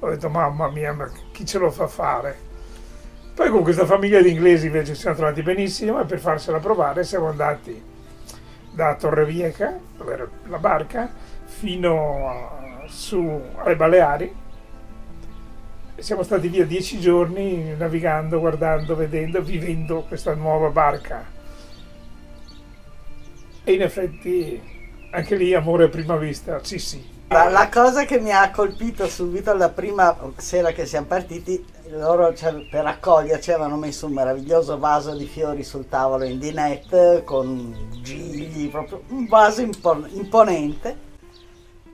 Ho 0.00 0.08
detto 0.08 0.28
mamma 0.28 0.68
mia, 0.68 0.92
ma 0.92 1.08
chi 1.30 1.46
ce 1.46 1.58
lo 1.58 1.70
fa 1.70 1.86
fare? 1.86 2.46
Poi 3.34 3.50
con 3.50 3.62
questa 3.62 3.86
famiglia 3.86 4.20
di 4.20 4.30
inglesi 4.30 4.66
invece 4.66 4.94
ci 4.94 5.00
siamo 5.00 5.14
trovati 5.14 5.42
benissimo 5.42 6.00
e 6.00 6.04
per 6.06 6.18
farsela 6.18 6.58
provare 6.58 7.04
siamo 7.04 7.28
andati 7.28 7.80
da 8.72 8.96
Torrevieja, 8.96 9.78
dove 9.96 10.12
era 10.12 10.28
la 10.48 10.58
barca, 10.58 11.08
fino 11.44 12.84
su 12.86 13.40
alle 13.58 13.76
Baleari. 13.76 14.34
Siamo 15.98 16.24
stati 16.24 16.48
via 16.48 16.66
dieci 16.66 16.98
giorni 16.98 17.76
navigando, 17.76 18.40
guardando, 18.40 18.96
vedendo, 18.96 19.40
vivendo 19.40 20.04
questa 20.08 20.34
nuova 20.34 20.68
barca. 20.70 21.37
E 23.68 23.74
in 23.74 23.82
effetti 23.82 24.58
anche 25.10 25.36
lì 25.36 25.52
amore 25.52 25.84
a 25.84 25.88
prima 25.90 26.16
vista, 26.16 26.58
sì 26.62 26.78
sì. 26.78 27.06
La 27.28 27.68
cosa 27.70 28.06
che 28.06 28.18
mi 28.18 28.32
ha 28.32 28.50
colpito 28.50 29.06
subito 29.06 29.52
la 29.52 29.68
prima 29.68 30.16
sera 30.38 30.70
che 30.72 30.86
siamo 30.86 31.04
partiti 31.04 31.62
loro 31.90 32.34
cioè, 32.34 32.66
per 32.70 32.86
accoglierci 32.86 33.52
avevano 33.52 33.76
messo 33.76 34.06
un 34.06 34.14
meraviglioso 34.14 34.78
vaso 34.78 35.14
di 35.14 35.26
fiori 35.26 35.64
sul 35.64 35.86
tavolo 35.86 36.24
in 36.24 36.38
dinette 36.38 37.24
con 37.26 37.90
gigli, 38.00 38.70
proprio 38.70 39.02
un 39.08 39.26
vaso 39.26 39.60
impon- 39.60 40.08
imponente. 40.12 40.96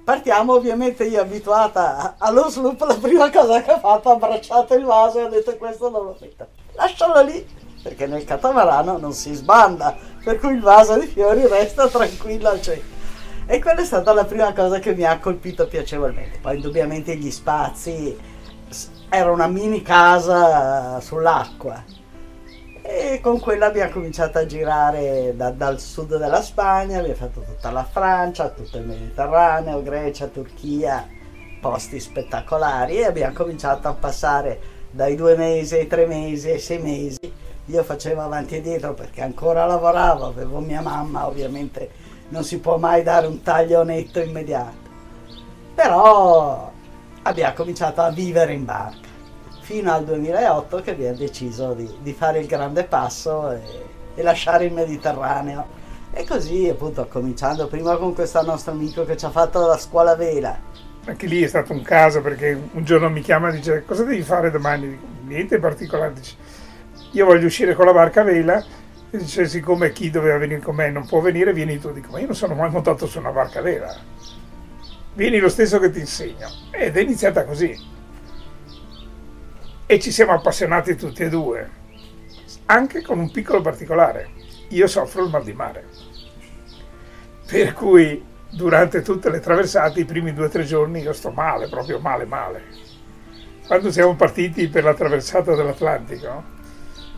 Partiamo 0.04 0.54
ovviamente 0.54 1.02
io 1.02 1.22
abituata 1.22 2.14
allo 2.18 2.48
sloop, 2.50 2.80
la 2.82 2.94
prima 2.94 3.32
cosa 3.32 3.60
che 3.62 3.72
ho 3.72 3.80
fatto 3.80 4.10
è 4.10 4.14
abbracciato 4.14 4.74
il 4.74 4.84
vaso 4.84 5.18
e 5.18 5.24
ho 5.24 5.28
detto 5.28 5.56
questo 5.56 5.90
non 5.90 6.04
lo 6.04 6.16
metto. 6.20 6.46
Lascialo 6.74 7.20
lì, 7.22 7.44
perché 7.82 8.06
nel 8.06 8.24
catamarano 8.24 8.96
non 8.96 9.12
si 9.12 9.34
sbanda, 9.34 10.12
per 10.24 10.38
cui 10.40 10.54
il 10.54 10.60
vaso 10.60 10.98
di 10.98 11.06
fiori 11.06 11.46
resta 11.46 11.86
tranquillo 11.88 12.48
al 12.48 12.62
centro. 12.62 12.92
E 13.46 13.60
quella 13.60 13.82
è 13.82 13.84
stata 13.84 14.12
la 14.14 14.24
prima 14.24 14.52
cosa 14.54 14.78
che 14.78 14.94
mi 14.94 15.04
ha 15.04 15.18
colpito 15.18 15.68
piacevolmente. 15.68 16.38
Poi 16.40 16.56
indubbiamente 16.56 17.14
gli 17.14 17.30
spazi, 17.30 18.16
era 19.10 19.30
una 19.30 19.46
mini 19.46 19.82
casa 19.82 20.98
sull'acqua, 21.00 21.84
e 22.86 23.20
con 23.22 23.38
quella 23.40 23.66
abbiamo 23.66 23.92
cominciato 23.92 24.38
a 24.38 24.46
girare 24.46 25.34
da, 25.36 25.50
dal 25.50 25.78
sud 25.78 26.18
della 26.18 26.42
Spagna, 26.42 26.98
abbiamo 26.98 27.14
fatto 27.14 27.40
tutta 27.40 27.70
la 27.70 27.84
Francia, 27.84 28.48
tutto 28.48 28.78
il 28.78 28.86
Mediterraneo, 28.86 29.82
Grecia, 29.82 30.26
Turchia, 30.26 31.06
posti 31.60 32.00
spettacolari 32.00 32.96
e 32.96 33.04
abbiamo 33.04 33.34
cominciato 33.34 33.88
a 33.88 33.94
passare 33.94 34.60
dai 34.90 35.14
due 35.14 35.34
mesi 35.34 35.76
ai 35.76 35.86
tre 35.86 36.06
mesi 36.06 36.50
ai 36.50 36.58
sei 36.58 36.78
mesi. 36.78 37.32
Io 37.66 37.82
facevo 37.82 38.20
avanti 38.20 38.56
e 38.56 38.60
dietro 38.60 38.92
perché 38.92 39.22
ancora 39.22 39.64
lavoravo, 39.64 40.26
avevo 40.26 40.58
mia 40.58 40.82
mamma, 40.82 41.26
ovviamente 41.26 41.90
non 42.28 42.44
si 42.44 42.58
può 42.58 42.76
mai 42.76 43.02
dare 43.02 43.26
un 43.26 43.42
taglio 43.42 43.82
netto 43.84 44.20
immediato. 44.20 44.82
Però 45.74 46.70
abbiamo 47.22 47.54
cominciato 47.54 48.02
a 48.02 48.10
vivere 48.10 48.52
in 48.52 48.64
barca 48.64 49.12
fino 49.60 49.90
al 49.90 50.04
2008 50.04 50.82
che 50.82 50.90
abbiamo 50.90 51.16
deciso 51.16 51.72
di, 51.72 51.90
di 52.02 52.12
fare 52.12 52.38
il 52.38 52.46
grande 52.46 52.84
passo 52.84 53.50
e, 53.50 53.60
e, 54.14 54.22
lasciare 54.22 54.66
il 54.66 54.72
Mediterraneo. 54.74 55.82
E 56.12 56.24
così 56.24 56.68
appunto 56.68 57.06
cominciando 57.06 57.66
prima 57.66 57.96
con 57.96 58.14
questo 58.14 58.42
nostro 58.42 58.72
amico 58.72 59.04
che 59.04 59.16
ci 59.16 59.24
ha 59.24 59.30
fatto 59.30 59.66
la 59.66 59.78
scuola 59.78 60.14
vela. 60.14 60.56
Anche 61.06 61.26
lì 61.26 61.42
è 61.42 61.46
stato 61.46 61.72
un 61.72 61.82
caso 61.82 62.20
perché 62.20 62.60
un 62.72 62.84
giorno 62.84 63.08
mi 63.08 63.22
chiama 63.22 63.48
e 63.48 63.52
dice 63.52 63.84
cosa 63.86 64.04
devi 64.04 64.22
fare 64.22 64.50
domani? 64.50 64.98
Niente 65.24 65.54
in 65.54 65.60
particolare, 65.62 66.12
dice 66.12 66.36
io 67.14 67.26
voglio 67.26 67.46
uscire 67.46 67.74
con 67.74 67.86
la 67.86 67.92
barca 67.92 68.22
a 68.22 68.24
vela 68.24 68.64
e 69.10 69.18
dice 69.18 69.46
siccome 69.46 69.92
chi 69.92 70.10
doveva 70.10 70.36
venire 70.36 70.60
con 70.60 70.74
me 70.74 70.90
non 70.90 71.06
può 71.06 71.20
venire 71.20 71.52
vieni 71.52 71.78
tu, 71.78 71.92
dico 71.92 72.10
ma 72.10 72.18
io 72.18 72.26
non 72.26 72.34
sono 72.34 72.54
mai 72.54 72.70
montato 72.70 73.06
su 73.06 73.18
una 73.20 73.30
barca 73.30 73.60
a 73.60 73.62
vela, 73.62 73.96
vieni 75.14 75.38
lo 75.38 75.48
stesso 75.48 75.78
che 75.78 75.90
ti 75.90 76.00
insegno. 76.00 76.48
Ed 76.72 76.96
è 76.96 77.00
iniziata 77.00 77.44
così 77.44 77.92
e 79.86 80.00
ci 80.00 80.10
siamo 80.10 80.32
appassionati 80.32 80.96
tutti 80.96 81.22
e 81.22 81.28
due, 81.28 81.70
anche 82.66 83.02
con 83.02 83.20
un 83.20 83.30
piccolo 83.30 83.60
particolare. 83.60 84.30
Io 84.70 84.88
soffro 84.88 85.22
il 85.22 85.30
mal 85.30 85.44
di 85.44 85.52
mare, 85.52 85.86
per 87.46 87.74
cui 87.74 88.24
durante 88.50 89.02
tutte 89.02 89.30
le 89.30 89.38
traversate, 89.38 90.00
i 90.00 90.04
primi 90.04 90.32
due 90.32 90.46
o 90.46 90.48
tre 90.48 90.64
giorni, 90.64 91.00
io 91.00 91.12
sto 91.12 91.30
male, 91.30 91.68
proprio 91.68 92.00
male, 92.00 92.24
male. 92.24 92.62
Quando 93.64 93.92
siamo 93.92 94.16
partiti 94.16 94.66
per 94.66 94.82
la 94.82 94.94
traversata 94.94 95.54
dell'Atlantico, 95.54 96.53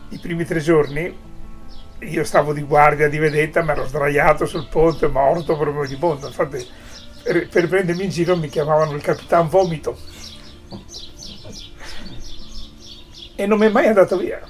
i 0.09 0.17
primi 0.19 0.45
tre 0.45 0.59
giorni, 0.59 1.15
io 1.99 2.23
stavo 2.23 2.53
di 2.53 2.61
guardia 2.61 3.09
di 3.09 3.17
vedetta, 3.17 3.63
mi 3.63 3.71
ero 3.71 3.87
sdraiato 3.87 4.45
sul 4.45 4.67
ponte, 4.67 5.07
morto 5.07 5.57
proprio 5.57 5.87
di 5.87 5.95
ponte. 5.95 6.27
Infatti, 6.27 6.65
per, 7.23 7.47
per 7.49 7.67
prendermi 7.67 8.03
in 8.03 8.09
giro 8.09 8.37
mi 8.37 8.49
chiamavano 8.49 8.93
il 8.93 9.01
Capitan 9.01 9.49
Vomito 9.49 9.97
e 13.35 13.45
non 13.45 13.59
mi 13.59 13.65
è 13.65 13.69
mai 13.69 13.87
andato 13.87 14.17
via. 14.17 14.41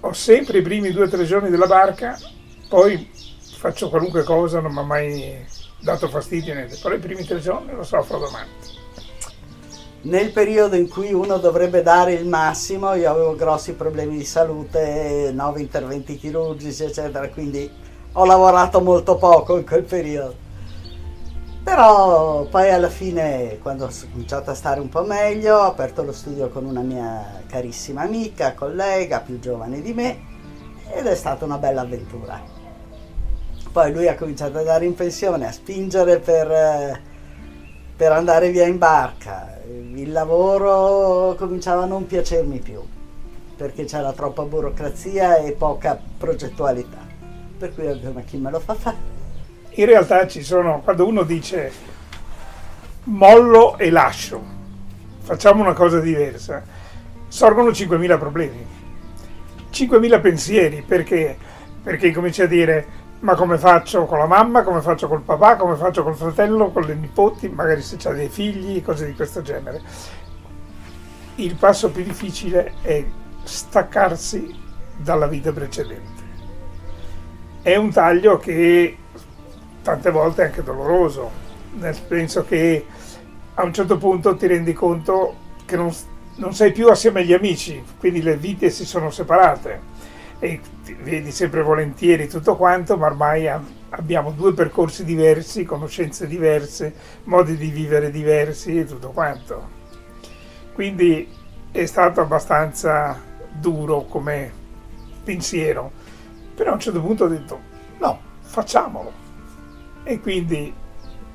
Ho 0.00 0.12
sempre 0.12 0.58
i 0.58 0.62
primi 0.62 0.90
due 0.90 1.04
o 1.04 1.08
tre 1.08 1.24
giorni 1.24 1.50
della 1.50 1.66
barca, 1.66 2.18
poi 2.68 3.10
faccio 3.56 3.88
qualunque 3.88 4.22
cosa, 4.22 4.60
non 4.60 4.72
mi 4.72 4.78
ha 4.78 4.82
mai 4.82 5.44
dato 5.78 6.08
fastidio 6.08 6.54
niente, 6.54 6.78
però 6.82 6.94
i 6.94 6.98
primi 6.98 7.24
tre 7.24 7.40
giorni 7.40 7.72
lo 7.74 7.82
soffro 7.82 8.18
davanti. 8.18 8.79
Nel 10.02 10.32
periodo 10.32 10.76
in 10.76 10.88
cui 10.88 11.12
uno 11.12 11.36
dovrebbe 11.36 11.82
dare 11.82 12.14
il 12.14 12.26
massimo, 12.26 12.94
io 12.94 13.10
avevo 13.10 13.34
grossi 13.34 13.74
problemi 13.74 14.16
di 14.16 14.24
salute, 14.24 15.30
nove 15.34 15.60
interventi 15.60 16.16
chirurgici, 16.16 16.84
eccetera, 16.84 17.28
quindi 17.28 17.70
ho 18.12 18.24
lavorato 18.24 18.80
molto 18.80 19.16
poco 19.16 19.58
in 19.58 19.66
quel 19.66 19.82
periodo. 19.82 20.34
Però 21.62 22.44
poi 22.44 22.70
alla 22.70 22.88
fine, 22.88 23.58
quando 23.60 23.84
ho 23.84 23.90
cominciato 24.10 24.50
a 24.50 24.54
stare 24.54 24.80
un 24.80 24.88
po' 24.88 25.02
meglio, 25.02 25.58
ho 25.58 25.66
aperto 25.66 26.02
lo 26.02 26.12
studio 26.12 26.48
con 26.48 26.64
una 26.64 26.80
mia 26.80 27.42
carissima 27.46 28.00
amica, 28.00 28.54
collega, 28.54 29.20
più 29.20 29.38
giovane 29.38 29.82
di 29.82 29.92
me, 29.92 30.18
ed 30.94 31.06
è 31.06 31.14
stata 31.14 31.44
una 31.44 31.58
bella 31.58 31.82
avventura. 31.82 32.40
Poi 33.70 33.92
lui 33.92 34.08
ha 34.08 34.16
cominciato 34.16 34.52
ad 34.52 34.60
andare 34.60 34.86
in 34.86 34.94
pensione, 34.94 35.46
a 35.46 35.52
spingere 35.52 36.18
per, 36.20 37.00
per 37.96 38.12
andare 38.12 38.50
via 38.50 38.66
in 38.66 38.78
barca. 38.78 39.58
Il 39.94 40.12
lavoro 40.12 41.34
cominciava 41.36 41.82
a 41.82 41.86
non 41.86 42.06
piacermi 42.06 42.58
più, 42.58 42.80
perché 43.56 43.84
c'era 43.84 44.12
troppa 44.12 44.42
burocrazia 44.42 45.36
e 45.36 45.52
poca 45.52 46.00
progettualità. 46.18 47.06
Per 47.58 47.74
cui 47.74 48.12
ma 48.12 48.20
chi 48.22 48.38
me 48.38 48.50
lo 48.50 48.60
fa 48.60 48.74
fare? 48.74 49.18
in 49.74 49.86
realtà 49.86 50.26
ci 50.26 50.42
sono, 50.42 50.80
quando 50.82 51.06
uno 51.06 51.22
dice 51.22 51.70
mollo 53.04 53.78
e 53.78 53.90
lascio, 53.90 54.42
facciamo 55.20 55.62
una 55.62 55.74
cosa 55.74 56.00
diversa, 56.00 56.62
sorgono 57.28 57.70
5.000 57.70 58.18
problemi, 58.18 58.66
5.000 59.72 60.20
pensieri, 60.20 60.82
perché? 60.86 61.36
Perché 61.82 62.12
cominci 62.12 62.42
a 62.42 62.46
dire 62.46 62.86
ma 63.20 63.34
come 63.34 63.58
faccio 63.58 64.06
con 64.06 64.18
la 64.18 64.26
mamma, 64.26 64.62
come 64.62 64.80
faccio 64.80 65.06
col 65.06 65.22
papà, 65.22 65.56
come 65.56 65.76
faccio 65.76 66.02
col 66.02 66.16
fratello, 66.16 66.70
con 66.70 66.82
le 66.82 66.94
nipoti, 66.94 67.48
magari 67.48 67.82
se 67.82 67.96
c'ha 67.98 68.12
dei 68.12 68.28
figli, 68.28 68.82
cose 68.82 69.06
di 69.06 69.14
questo 69.14 69.42
genere. 69.42 69.82
Il 71.36 71.54
passo 71.56 71.90
più 71.90 72.02
difficile 72.02 72.74
è 72.82 73.04
staccarsi 73.42 74.54
dalla 74.96 75.26
vita 75.26 75.52
precedente. 75.52 76.28
È 77.62 77.76
un 77.76 77.90
taglio 77.90 78.38
che 78.38 78.96
tante 79.82 80.10
volte 80.10 80.44
anche 80.44 80.62
doloroso, 80.62 81.30
nel 81.72 81.96
senso 82.08 82.44
che 82.44 82.86
a 83.54 83.64
un 83.64 83.72
certo 83.74 83.98
punto 83.98 84.34
ti 84.36 84.46
rendi 84.46 84.72
conto 84.72 85.34
che 85.66 85.76
non, 85.76 85.94
non 86.36 86.54
sei 86.54 86.72
più 86.72 86.88
assieme 86.88 87.20
agli 87.20 87.34
amici, 87.34 87.82
quindi 87.98 88.22
le 88.22 88.36
vite 88.36 88.70
si 88.70 88.86
sono 88.86 89.10
separate. 89.10 89.88
E 90.38 90.60
vedi 91.02 91.30
sempre 91.30 91.62
volentieri 91.62 92.28
tutto 92.28 92.56
quanto, 92.56 92.96
ma 92.96 93.06
ormai 93.06 93.48
abbiamo 93.90 94.30
due 94.30 94.54
percorsi 94.54 95.04
diversi, 95.04 95.64
conoscenze 95.64 96.26
diverse, 96.26 96.94
modi 97.24 97.56
di 97.56 97.68
vivere 97.70 98.10
diversi 98.10 98.78
e 98.78 98.84
tutto 98.84 99.10
quanto. 99.10 99.78
Quindi 100.72 101.28
è 101.70 101.86
stato 101.86 102.20
abbastanza 102.20 103.18
duro 103.52 104.04
come 104.04 104.50
pensiero, 105.24 105.90
però 106.54 106.70
a 106.70 106.74
un 106.74 106.80
certo 106.80 107.00
punto 107.00 107.24
ho 107.24 107.28
detto 107.28 107.60
no, 107.98 108.18
facciamolo 108.40 109.12
e 110.02 110.20
quindi 110.20 110.72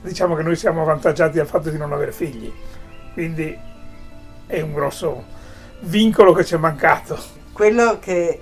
diciamo 0.02 0.36
che 0.36 0.44
noi 0.44 0.56
siamo 0.56 0.82
avvantaggiati 0.82 1.38
dal 1.38 1.48
fatto 1.48 1.70
di 1.70 1.78
non 1.78 1.94
avere 1.94 2.12
figli, 2.12 2.52
quindi 3.14 3.58
è 4.48 4.62
un 4.62 4.74
grosso 4.74 5.24
vincolo 5.82 6.34
che 6.34 6.46
ci 6.46 6.56
è 6.56 6.58
mancato. 6.58 7.18
Quello 7.52 8.00
che 8.00 8.42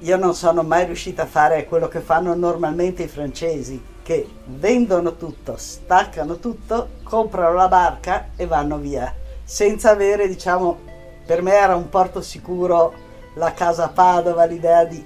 io 0.00 0.16
non 0.16 0.34
sono 0.34 0.62
mai 0.62 0.84
riuscita 0.86 1.22
a 1.22 1.26
fare 1.26 1.66
quello 1.66 1.88
che 1.88 2.00
fanno 2.00 2.34
normalmente 2.34 3.04
i 3.04 3.08
francesi, 3.08 3.82
che 4.02 4.28
vendono 4.46 5.16
tutto, 5.16 5.56
staccano 5.56 6.38
tutto, 6.38 6.88
comprano 7.02 7.54
la 7.54 7.68
barca 7.68 8.28
e 8.36 8.46
vanno 8.46 8.78
via, 8.78 9.12
senza 9.42 9.90
avere, 9.90 10.28
diciamo, 10.28 10.78
per 11.24 11.42
me 11.42 11.52
era 11.52 11.74
un 11.74 11.88
porto 11.88 12.20
sicuro 12.20 12.92
la 13.34 13.52
casa 13.52 13.88
Padova, 13.88 14.44
l'idea 14.44 14.84
di 14.84 15.04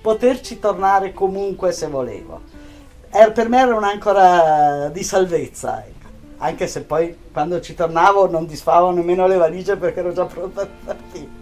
poterci 0.00 0.58
tornare 0.58 1.12
comunque 1.12 1.72
se 1.72 1.86
volevo 1.88 2.56
era, 3.10 3.30
per 3.30 3.48
me 3.48 3.60
era 3.60 3.74
un'ancora 3.74 4.90
di 4.90 5.02
salvezza, 5.02 5.84
ecco. 5.84 6.08
anche 6.38 6.66
se 6.66 6.82
poi 6.82 7.16
quando 7.32 7.60
ci 7.60 7.74
tornavo 7.74 8.28
non 8.28 8.46
disfavo 8.46 8.90
nemmeno 8.90 9.26
le 9.26 9.36
valigie 9.36 9.76
perché 9.76 10.00
ero 10.00 10.12
già 10.12 10.24
pronta 10.24 10.62
a 10.62 10.68
partire. 10.84 11.37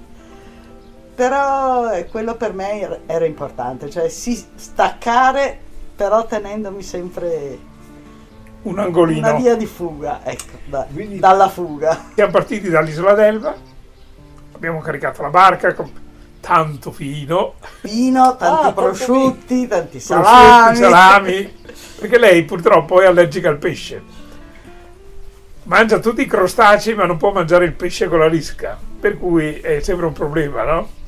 Però 1.16 1.92
eh, 1.92 2.04
quello 2.08 2.34
per 2.34 2.52
me 2.52 3.02
era, 3.06 3.24
importante, 3.24 3.88
cioè 3.88 4.10
si 4.10 4.36
staccare 4.54 5.58
però 5.96 6.26
tenendomi 6.26 6.82
sempre 6.82 7.58
un 8.62 8.78
angolino. 8.78 9.26
Una 9.26 9.38
via 9.38 9.56
di 9.56 9.64
fuga, 9.64 10.20
ecco, 10.22 10.58
da, 10.66 10.86
dalla 10.90 11.48
fuga. 11.48 12.10
Siamo 12.12 12.30
partiti 12.30 12.68
dall'isola 12.68 13.14
d'Elba, 13.14 13.56
abbiamo 14.52 14.80
caricato 14.80 15.22
la 15.22 15.30
barca, 15.30 15.74
tanto 16.38 16.92
fino. 16.92 17.54
Fino, 17.80 18.36
tanti 18.36 18.66
ah, 18.66 18.72
prosciutti, 18.72 19.66
tanti 19.66 19.98
salami. 19.98 20.76
salami. 20.76 21.54
Perché 21.98 22.18
lei 22.18 22.44
purtroppo 22.44 23.00
è 23.00 23.06
allergica 23.06 23.48
al 23.48 23.56
pesce. 23.56 24.02
Mangia 25.62 25.98
tutti 25.98 26.20
i 26.20 26.26
crostacei 26.26 26.94
ma 26.94 27.06
non 27.06 27.16
può 27.16 27.32
mangiare 27.32 27.64
il 27.64 27.72
pesce 27.72 28.06
con 28.06 28.18
la 28.18 28.28
lisca. 28.28 28.78
Per 29.00 29.18
cui 29.18 29.60
è 29.60 29.80
sempre 29.80 30.04
un 30.04 30.12
problema, 30.12 30.62
no? 30.62 31.04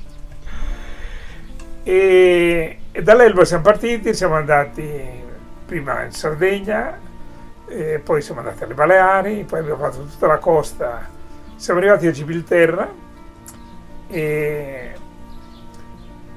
E, 1.89 2.79
e 2.93 3.03
dall'Elba 3.03 3.47
siamo 3.47 3.63
partiti, 3.63 4.13
siamo 4.13 4.35
andati 4.35 4.93
prima 5.65 6.03
in 6.05 6.11
Sardegna, 6.11 6.99
poi 8.05 8.21
siamo 8.21 8.41
andati 8.41 8.63
alle 8.63 8.75
Baleari, 8.75 9.45
poi 9.45 9.61
abbiamo 9.61 9.79
fatto 9.79 10.05
tutta 10.05 10.27
la 10.27 10.37
costa, 10.37 11.09
siamo 11.57 11.81
arrivati 11.81 12.07
a 12.07 12.11
Gibilterra 12.11 12.93
e 14.07 14.93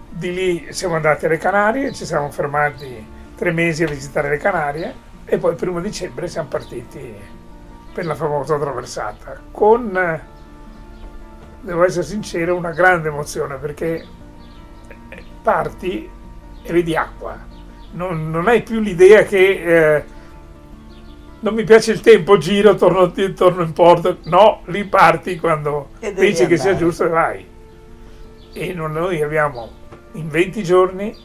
di 0.10 0.34
lì 0.34 0.68
siamo 0.70 0.96
andati 0.96 1.26
alle 1.26 1.38
Canarie, 1.38 1.92
ci 1.92 2.06
siamo 2.06 2.32
fermati 2.32 3.06
tre 3.36 3.52
mesi 3.52 3.84
a 3.84 3.88
visitare 3.88 4.30
le 4.30 4.38
Canarie 4.38 4.94
e 5.26 5.38
poi 5.38 5.52
il 5.52 5.58
primo 5.58 5.82
dicembre 5.82 6.30
siamo 6.30 6.48
partiti 6.48 7.14
per 7.94 8.06
la 8.06 8.16
famosa 8.16 8.58
traversata 8.58 9.38
con, 9.52 10.22
devo 11.60 11.84
essere 11.84 12.06
sincero, 12.06 12.56
una 12.56 12.72
grande 12.72 13.10
emozione 13.10 13.58
perché 13.58 14.20
parti 15.42 16.10
e 16.64 16.74
vedi 16.74 16.96
acqua, 16.96 17.38
non, 17.92 18.30
non 18.30 18.48
hai 18.48 18.62
più 18.62 18.80
l'idea 18.80 19.24
che... 19.24 19.96
Eh, 19.96 20.20
non 21.42 21.56
mi 21.56 21.64
piace 21.64 21.92
il 21.92 22.02
tempo, 22.02 22.38
giro, 22.38 22.76
torno, 22.76 23.12
torno 23.34 23.64
in 23.64 23.74
porto. 23.74 24.18
No, 24.26 24.62
lì 24.66 24.84
parti 24.86 25.40
quando 25.40 25.90
pensi 26.00 26.46
che 26.46 26.58
sia 26.58 26.76
giusto 26.76 27.06
e 27.06 27.10
vai. 27.10 27.48
E 28.54 28.74
noi 28.74 29.22
abbiamo, 29.24 29.70
in 30.14 30.30
20 30.30 30.64
giorni, 30.64 31.16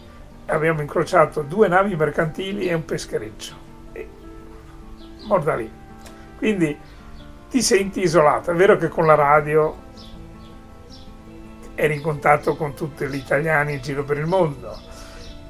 abbiamo 0.47 0.81
incrociato 0.81 1.43
due 1.43 1.69
navi 1.69 1.95
mercantili 1.97 2.67
e 2.67 2.75
un 2.75 2.85
peschereccio. 2.85 3.55
E 3.93 4.09
morda 5.27 5.55
lì. 5.55 5.71
Quindi 6.39 6.77
ti 7.51 7.61
senti 7.61 8.01
isolato. 8.01 8.51
È 8.51 8.55
vero 8.55 8.79
che 8.79 8.89
con 8.89 9.05
la 9.05 9.15
radio 9.15 9.85
eri 11.77 11.95
in 11.95 12.03
contatto 12.03 12.57
con 12.57 12.75
tutti 12.75 13.07
gli 13.07 13.15
italiani 13.15 13.75
in 13.75 13.81
giro 13.81 14.03
per 14.03 14.19
il 14.19 14.27
mondo 14.27 14.95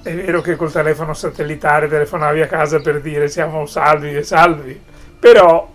è 0.07 0.15
vero 0.15 0.41
che 0.41 0.55
col 0.55 0.71
telefono 0.71 1.15
satellitare 1.15 1.89
telefonavi 1.89 2.41
a 2.41 2.47
casa 2.47 2.79
per 2.79 3.01
dire 3.01 3.27
siamo 3.27 3.67
salvi 3.67 4.15
e 4.15 4.23
salvi, 4.23 4.81
però 5.19 5.69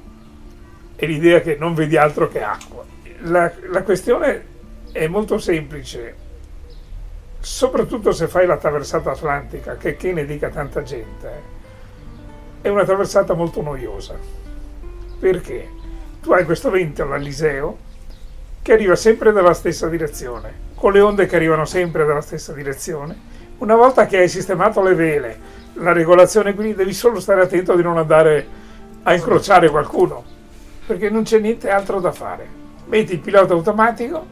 è 0.96 1.06
l'idea 1.06 1.42
che 1.42 1.58
non 1.60 1.74
vedi 1.74 1.98
altro 1.98 2.30
che 2.30 2.42
acqua. 2.42 2.82
La, 3.24 3.52
la 3.70 3.84
questione 3.84 4.46
è 4.94 5.06
molto 5.08 5.38
semplice, 5.38 6.16
soprattutto 7.42 8.14
se 8.14 8.30
fai 8.30 8.46
la 8.46 8.56
traversata 8.56 9.12
atlantica, 9.12 9.76
che, 9.76 9.98
che 9.98 10.14
ne 10.14 10.24
dica 10.24 10.48
tanta 10.48 10.82
gente, 10.82 11.42
è 12.62 12.70
una 12.70 12.86
traversata 12.86 13.34
molto 13.34 13.62
noiosa. 13.62 14.18
Perché? 15.20 15.70
Tu 16.22 16.32
hai 16.32 16.46
questo 16.46 16.70
vento 16.70 17.04
all'Aliseo 17.04 17.78
che 18.62 18.74
arriva 18.74 18.96
sempre 18.96 19.32
dalla 19.32 19.54
stessa 19.54 19.88
direzione, 19.88 20.70
con 20.76 20.94
le 20.94 21.00
onde 21.00 21.26
che 21.26 21.36
arrivano 21.36 21.66
sempre 21.66 22.06
dalla 22.06 22.22
stessa 22.22 22.54
direzione, 22.54 23.30
una 23.58 23.76
volta 23.76 24.06
che 24.06 24.18
hai 24.18 24.30
sistemato 24.30 24.82
le 24.82 24.96
vele, 24.96 25.40
la 25.74 25.94
regolazione, 25.94 26.54
quindi 26.54 26.76
devi 26.76 26.94
solo 26.94 27.20
stare 27.20 27.42
attento 27.42 27.76
di 27.76 27.84
non 27.84 27.98
andare 27.98 28.48
a 29.04 29.14
incrociare 29.14 29.70
qualcuno, 29.70 30.24
perché 30.86 31.10
non 31.10 31.24
c'è 31.24 31.40
niente 31.40 31.70
altro 31.70 32.00
da 32.00 32.12
fare. 32.12 32.60
Metti 32.86 33.14
il 33.14 33.20
pilota 33.20 33.54
automatico 33.54 34.26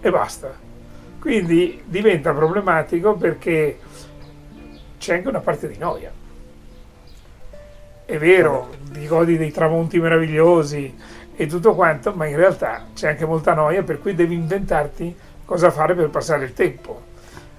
e 0.00 0.10
basta. 0.10 0.52
Quindi 1.20 1.82
diventa 1.84 2.32
problematico 2.32 3.14
perché 3.14 3.78
c'è 4.98 5.14
anche 5.14 5.28
una 5.28 5.40
parte 5.40 5.68
di 5.68 5.78
noia. 5.78 6.12
È 8.04 8.18
vero, 8.18 8.70
ti 8.90 9.06
godi 9.06 9.36
dei 9.36 9.50
tramonti 9.50 9.98
meravigliosi 9.98 10.94
e 11.40 11.46
tutto 11.46 11.76
quanto, 11.76 12.12
ma 12.14 12.26
in 12.26 12.34
realtà 12.34 12.86
c'è 12.92 13.10
anche 13.10 13.24
molta 13.24 13.54
noia, 13.54 13.84
per 13.84 14.00
cui 14.00 14.12
devi 14.12 14.34
inventarti 14.34 15.16
cosa 15.44 15.70
fare 15.70 15.94
per 15.94 16.10
passare 16.10 16.44
il 16.44 16.52
tempo 16.52 17.06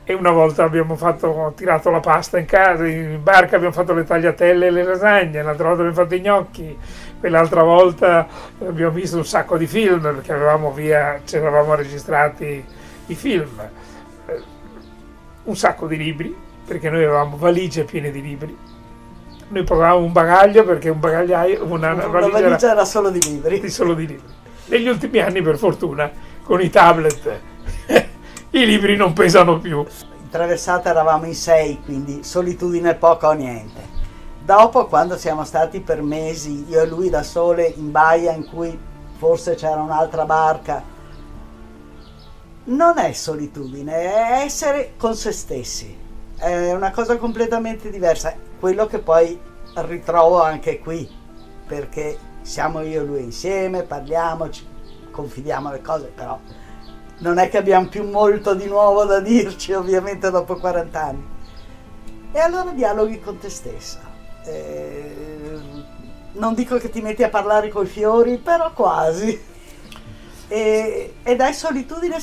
e 0.03 0.13
una 0.13 0.31
volta 0.31 0.63
abbiamo 0.65 0.97
fatto, 0.97 1.53
tirato 1.55 1.89
la 1.89 2.01
pasta 2.01 2.39
in 2.39 2.45
casa, 2.45 2.85
in 2.85 3.21
barca 3.23 3.55
abbiamo 3.55 3.73
fatto 3.73 3.93
le 3.93 4.03
tagliatelle 4.03 4.67
e 4.67 4.69
le 4.69 4.83
lasagne, 4.83 5.41
l'altra 5.41 5.67
volta 5.67 5.83
abbiamo 5.83 6.01
fatto 6.01 6.15
i 6.15 6.19
gnocchi, 6.19 6.77
quell'altra 7.19 7.63
volta 7.63 8.27
abbiamo 8.59 8.91
visto 8.91 9.15
un 9.15 9.25
sacco 9.25 9.55
di 9.55 9.65
film 9.65 10.01
perché 10.01 10.33
avevamo 10.33 10.71
via, 10.71 11.21
ci 11.23 11.37
eravamo 11.37 11.73
registrati 11.75 12.65
i 13.05 13.15
film, 13.15 13.61
eh, 14.25 14.41
un 15.43 15.55
sacco 15.55 15.87
di 15.87 15.95
libri 15.95 16.35
perché 16.65 16.89
noi 16.89 17.05
avevamo 17.05 17.37
valigie 17.37 17.85
piene 17.85 18.11
di 18.11 18.21
libri. 18.21 18.57
Noi 19.49 19.63
provavamo 19.63 20.05
un 20.05 20.11
bagaglio 20.11 20.63
perché 20.63 20.89
un 20.89 20.99
bagagliaio, 20.99 21.63
una, 21.65 21.93
una 21.93 22.07
valigia, 22.07 22.39
valigia 22.39 22.71
era, 22.71 22.85
solo 22.85 23.09
di 23.09 23.21
libri. 23.21 23.59
Di 23.59 23.69
solo 23.69 23.93
di 23.93 24.05
libri. 24.05 24.27
Negli 24.65 24.87
ultimi 24.87 25.19
anni, 25.19 25.41
per 25.41 25.57
fortuna, 25.57 26.09
con 26.43 26.61
i 26.61 26.69
tablet 26.69 27.41
i 28.51 28.65
libri 28.65 28.95
non 28.95 29.13
pesano 29.13 29.59
più. 29.59 29.79
In 29.79 30.29
traversata 30.29 30.89
eravamo 30.89 31.25
in 31.25 31.35
sei, 31.35 31.79
quindi 31.83 32.23
solitudine 32.23 32.95
poco 32.95 33.27
o 33.27 33.31
niente. 33.33 33.97
Dopo, 34.43 34.87
quando 34.87 35.17
siamo 35.17 35.43
stati 35.43 35.79
per 35.79 36.01
mesi, 36.01 36.65
io 36.69 36.81
e 36.81 36.87
lui 36.87 37.09
da 37.09 37.23
sole, 37.23 37.65
in 37.65 37.91
baia 37.91 38.31
in 38.31 38.47
cui 38.47 38.77
forse 39.17 39.55
c'era 39.55 39.81
un'altra 39.81 40.25
barca, 40.25 40.81
non 42.65 42.97
è 42.97 43.11
solitudine, 43.13 43.93
è 43.93 44.43
essere 44.43 44.93
con 44.97 45.15
se 45.15 45.31
stessi. 45.31 45.97
È 46.35 46.71
una 46.71 46.91
cosa 46.91 47.17
completamente 47.17 47.89
diversa. 47.89 48.33
Quello 48.59 48.87
che 48.87 48.99
poi 48.99 49.39
ritrovo 49.75 50.41
anche 50.41 50.79
qui, 50.79 51.09
perché 51.65 52.17
siamo 52.41 52.81
io 52.81 53.03
e 53.03 53.05
lui 53.05 53.23
insieme, 53.23 53.83
parliamo, 53.83 54.49
confidiamo 55.11 55.71
le 55.71 55.81
cose, 55.81 56.11
però 56.13 56.37
non 57.19 57.37
è 57.37 57.47
che 57.47 57.57
abbiamo 57.57 57.87
più 57.87 58.03
molto 58.03 58.53
di 58.55 58.65
nuovo 58.65 59.05
da 59.05 59.21
dirci, 59.21 59.71
ovviamente 59.71 60.29
dopo 60.29 60.57
40 60.57 61.01
anni. 61.01 61.27
E 62.33 62.39
allora 62.39 62.71
dialoghi 62.71 63.21
con 63.21 63.37
te 63.37 63.49
stessa. 63.49 64.01
Eh, 64.43 65.57
non 66.33 66.53
dico 66.53 66.77
che 66.79 66.89
ti 66.89 66.99
metti 66.99 67.23
a 67.23 67.29
parlare 67.29 67.69
con 67.69 67.85
i 67.85 67.87
fiori, 67.87 68.39
però 68.39 68.73
quasi. 68.73 69.41
E, 70.49 71.13
ed 71.23 71.39
hai 71.39 71.53
solitudine, 71.53 72.17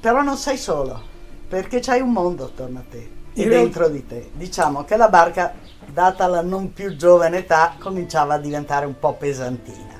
però 0.00 0.22
non 0.22 0.38
sei 0.38 0.56
solo, 0.56 1.02
perché 1.46 1.80
c'hai 1.80 2.00
un 2.00 2.12
mondo 2.12 2.44
attorno 2.44 2.78
a 2.78 2.84
te 2.88 3.15
e 3.44 3.48
dentro 3.48 3.88
di 3.88 4.06
te. 4.06 4.30
Diciamo 4.32 4.84
che 4.84 4.96
la 4.96 5.08
barca, 5.08 5.54
data 5.86 6.26
la 6.26 6.42
non 6.42 6.72
più 6.72 6.96
giovane 6.96 7.38
età, 7.38 7.74
cominciava 7.78 8.34
a 8.34 8.38
diventare 8.38 8.86
un 8.86 8.98
po' 8.98 9.14
pesantina. 9.14 9.94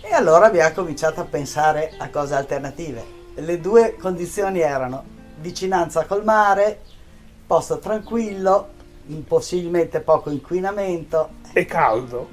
E 0.00 0.12
allora 0.12 0.46
abbiamo 0.46 0.74
cominciato 0.74 1.20
a 1.20 1.24
pensare 1.24 1.94
a 1.98 2.08
cose 2.10 2.34
alternative 2.34 3.20
le 3.34 3.60
due 3.60 3.96
condizioni 3.96 4.60
erano 4.60 5.04
vicinanza 5.40 6.04
col 6.04 6.24
mare, 6.24 6.80
posto 7.46 7.78
tranquillo, 7.78 8.68
possibilmente 9.26 10.00
poco 10.00 10.30
inquinamento. 10.30 11.30
E 11.52 11.64
caldo. 11.64 12.28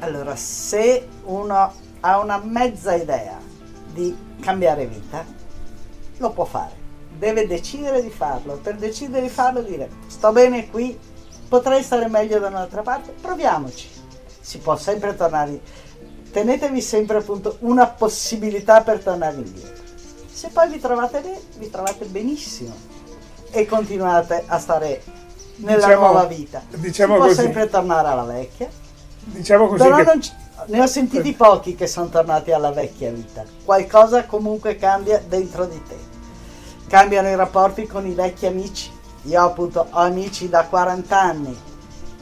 Allora, 0.00 0.34
se 0.36 1.06
uno 1.24 1.72
ha 2.00 2.18
una 2.18 2.38
mezza 2.38 2.94
idea 2.94 3.38
di 3.92 4.16
cambiare 4.40 4.86
vita, 4.86 5.24
lo 6.16 6.30
può 6.30 6.44
fare. 6.44 6.77
Deve 7.18 7.46
decidere 7.46 8.00
di 8.00 8.10
farlo. 8.10 8.58
Per 8.62 8.76
decidere 8.76 9.22
di 9.22 9.28
farlo 9.28 9.60
dire 9.62 9.88
sto 10.06 10.30
bene 10.30 10.70
qui, 10.70 10.96
potrei 11.48 11.82
stare 11.82 12.08
meglio 12.08 12.38
da 12.38 12.46
un'altra 12.46 12.82
parte, 12.82 13.12
proviamoci. 13.20 13.88
Si 14.40 14.58
può 14.58 14.76
sempre 14.76 15.16
tornare. 15.16 15.60
Tenetevi 16.30 16.80
sempre 16.80 17.18
appunto 17.18 17.56
una 17.60 17.86
possibilità 17.88 18.82
per 18.82 19.00
tornare 19.00 19.36
indietro. 19.36 19.82
Se 20.30 20.48
poi 20.52 20.68
vi 20.68 20.78
trovate 20.78 21.20
bene, 21.20 21.40
vi 21.56 21.70
trovate 21.70 22.04
benissimo 22.04 22.74
e 23.50 23.66
continuate 23.66 24.44
a 24.46 24.58
stare 24.58 25.02
nella 25.56 25.86
diciamo, 25.86 26.00
nuova 26.00 26.24
vita. 26.26 26.62
Diciamo 26.68 27.14
si 27.14 27.18
può 27.18 27.28
così. 27.28 27.40
sempre 27.40 27.68
tornare 27.68 28.08
alla 28.08 28.22
vecchia. 28.22 28.68
Diciamo 29.24 29.66
così. 29.66 29.82
Però 29.82 29.96
che... 29.96 30.18
c- 30.18 30.32
ne 30.66 30.80
ho 30.80 30.86
sentiti 30.86 31.32
pochi 31.32 31.74
che 31.74 31.86
sono 31.86 32.08
tornati 32.08 32.52
alla 32.52 32.70
vecchia 32.70 33.10
vita. 33.10 33.44
Qualcosa 33.64 34.26
comunque 34.26 34.76
cambia 34.76 35.20
dentro 35.26 35.64
di 35.64 35.82
te. 35.82 35.96
Cambiano 36.88 37.28
i 37.28 37.36
rapporti 37.36 37.86
con 37.86 38.06
i 38.06 38.14
vecchi 38.14 38.46
amici. 38.46 38.90
Io 39.22 39.42
appunto 39.42 39.86
ho 39.90 39.98
amici 39.98 40.48
da 40.48 40.64
40 40.64 41.20
anni 41.20 41.56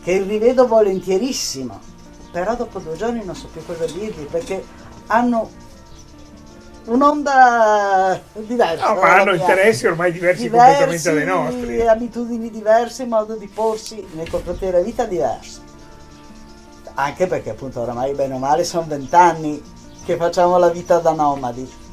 che 0.03 0.23
rivedo 0.23 0.67
volentierissimo, 0.67 1.79
però 2.33 2.57
dopo 2.57 2.79
due 2.81 2.97
giorni 2.97 3.25
non 3.25 3.35
so 3.35 3.49
più 3.53 3.65
cosa 3.65 3.85
dirgli 3.87 4.25
perché 4.25 4.65
hanno 5.07 5.51
un'onda 6.87 8.21
diversa. 8.35 8.93
No, 8.93 9.01
ma 9.01 9.21
hanno 9.21 9.35
interessi 9.35 9.87
ormai 9.87 10.13
diversi, 10.13 10.43
diversi 10.43 10.77
completamente 10.77 11.15
dai 11.15 11.27
nostri. 11.27 11.87
abitudini 11.87 12.51
diverse, 12.51 13.07
modo 13.07 13.37
di 13.37 13.49
porsi 13.49 14.05
nei 14.13 14.29
confronti 14.29 14.65
della 14.65 14.81
vita 14.81 15.05
diverso. 15.05 15.61
Anche 16.95 17.27
perché 17.27 17.51
appunto 17.51 17.81
oramai 17.81 18.15
bene 18.15 18.35
o 18.35 18.39
male 18.39 18.65
sono 18.65 18.87
vent'anni 18.89 19.63
che 20.05 20.17
facciamo 20.17 20.57
la 20.59 20.71
vita 20.71 20.99
da 20.99 21.13
nomadi. 21.13 21.85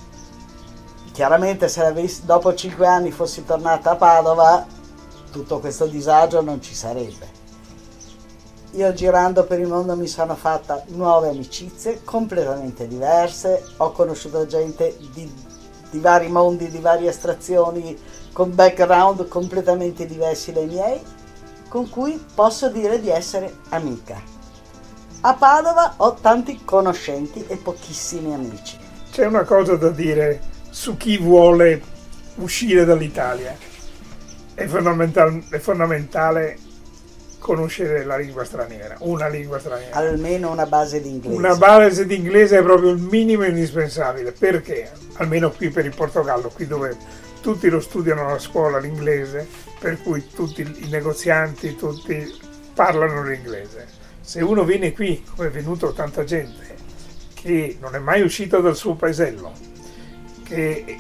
Chiaramente 1.14 1.70
se 1.70 2.22
dopo 2.24 2.54
cinque 2.56 2.88
anni 2.88 3.12
fossi 3.12 3.46
tornata 3.46 3.92
a 3.92 3.96
Padova 3.96 4.66
tutto 5.32 5.60
questo 5.60 5.86
disagio 5.86 6.42
non 6.42 6.62
ci 6.62 6.76
sarebbe 6.76 7.42
io 8.76 8.92
girando 8.94 9.44
per 9.44 9.60
il 9.60 9.68
mondo 9.68 9.96
mi 9.96 10.08
sono 10.08 10.36
fatta 10.36 10.84
nuove 10.88 11.30
amicizie 11.30 12.02
completamente 12.04 12.88
diverse, 12.88 13.64
ho 13.78 13.92
conosciuto 13.92 14.48
gente 14.48 14.98
di, 15.14 15.32
di 15.92 16.00
vari 16.00 16.28
mondi, 16.28 16.70
di 16.70 16.80
varie 16.80 17.10
estrazioni, 17.10 17.96
con 18.32 18.56
background 18.56 19.28
completamente 19.28 20.08
diversi 20.08 20.52
dai 20.52 20.66
miei, 20.66 21.00
con 21.70 21.88
cui 21.88 22.24
posso 22.34 22.70
dire 22.70 23.00
di 23.00 23.10
essere 23.10 23.58
amica. 23.70 24.20
A 25.22 25.34
Padova 25.36 25.94
ho 25.98 26.16
tanti 26.16 26.64
conoscenti 26.66 27.46
e 27.48 27.58
pochissimi 27.58 28.34
amici. 28.34 28.78
C'è 29.12 29.28
una 29.28 29.44
cosa 29.44 29.76
da 29.76 29.90
dire 29.90 30.42
su 30.74 30.98
chi 30.98 31.20
vuole 31.20 31.80
uscire 32.38 32.84
dall'Italia. 32.84 33.56
È, 34.56 34.66
fondamental- 34.66 35.44
è 35.50 35.60
fondamentale 35.60 36.58
conoscere 37.38 38.04
la 38.04 38.18
lingua 38.18 38.44
straniera, 38.44 38.96
una 39.02 39.28
lingua 39.28 39.60
straniera. 39.60 39.96
Almeno 39.96 40.52
una 40.52 40.66
base 40.66 41.00
di 41.00 41.10
inglese. 41.10 41.36
Una 41.36 41.56
base 41.56 42.08
di 42.08 42.16
inglese 42.16 42.58
è 42.58 42.64
proprio 42.64 42.90
il 42.90 43.02
minimo 43.02 43.44
indispensabile. 43.46 44.32
Perché? 44.32 44.90
Almeno 45.18 45.52
qui 45.52 45.70
per 45.70 45.86
il 45.86 45.94
Portogallo, 45.94 46.50
qui 46.50 46.66
dove 46.66 46.98
tutti 47.40 47.70
lo 47.70 47.80
studiano 47.80 48.30
a 48.30 48.40
scuola 48.40 48.80
l'inglese, 48.80 49.48
per 49.80 50.02
cui 50.02 50.28
tutti 50.34 50.62
i 50.62 50.90
negozianti, 50.90 51.76
tutti 51.76 52.36
parlano 52.74 53.24
l'inglese. 53.24 53.86
Se 54.22 54.42
uno 54.42 54.64
viene 54.64 54.92
qui, 54.94 55.24
come 55.36 55.50
è 55.50 55.52
venuto 55.52 55.94
tanta 55.94 56.24
gente, 56.24 56.76
che 57.36 57.78
non 57.80 57.94
è 57.94 58.00
mai 58.00 58.22
uscito 58.22 58.60
dal 58.60 58.76
suo 58.76 58.96
paesello, 58.96 59.73
che 60.44 60.98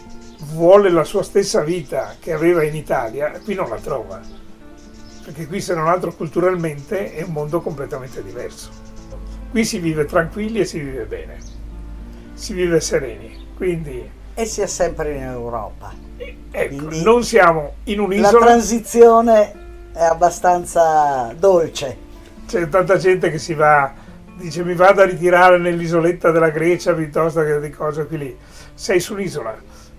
vuole 0.53 0.89
la 0.89 1.03
sua 1.03 1.23
stessa 1.23 1.61
vita 1.61 2.15
che 2.19 2.33
aveva 2.33 2.63
in 2.63 2.75
Italia, 2.75 3.31
qui 3.43 3.53
non 3.55 3.69
la 3.69 3.77
trova. 3.77 4.19
Perché 5.23 5.47
qui, 5.47 5.61
se 5.61 5.73
non 5.73 5.87
altro, 5.87 6.13
culturalmente 6.13 7.13
è 7.13 7.23
un 7.23 7.31
mondo 7.31 7.61
completamente 7.61 8.21
diverso. 8.23 8.69
Qui 9.51 9.63
si 9.63 9.79
vive 9.79 10.05
tranquilli 10.05 10.59
e 10.59 10.65
si 10.65 10.79
vive 10.79 11.05
bene, 11.05 11.37
si 12.33 12.53
vive 12.53 12.81
sereni. 12.81 13.47
Quindi, 13.55 14.09
E 14.33 14.45
si 14.45 14.61
è 14.61 14.67
sempre 14.67 15.15
in 15.15 15.23
Europa. 15.23 15.93
ecco, 16.17 16.75
Quindi 16.75 17.03
non 17.03 17.23
siamo 17.23 17.75
in 17.85 17.97
La 17.97 18.03
un'isola. 18.03 18.45
transizione 18.45 19.53
è 19.93 20.03
abbastanza 20.03 21.33
dolce. 21.37 21.97
C'è 22.47 22.67
tanta 22.67 22.97
gente 22.97 23.31
che 23.31 23.37
si 23.37 23.53
va, 23.53 23.93
dice 24.35 24.63
mi 24.63 24.73
vado 24.73 25.01
a 25.01 25.05
ritirare 25.05 25.57
nell'isoletta 25.57 26.31
della 26.31 26.49
Grecia 26.49 26.93
piuttosto 26.93 27.43
che 27.43 27.59
di 27.59 27.69
cose 27.69 28.05
qui 28.07 28.17
lì. 28.17 28.37
Sei 28.73 28.99
su 28.99 29.13
un'isola, 29.13 29.55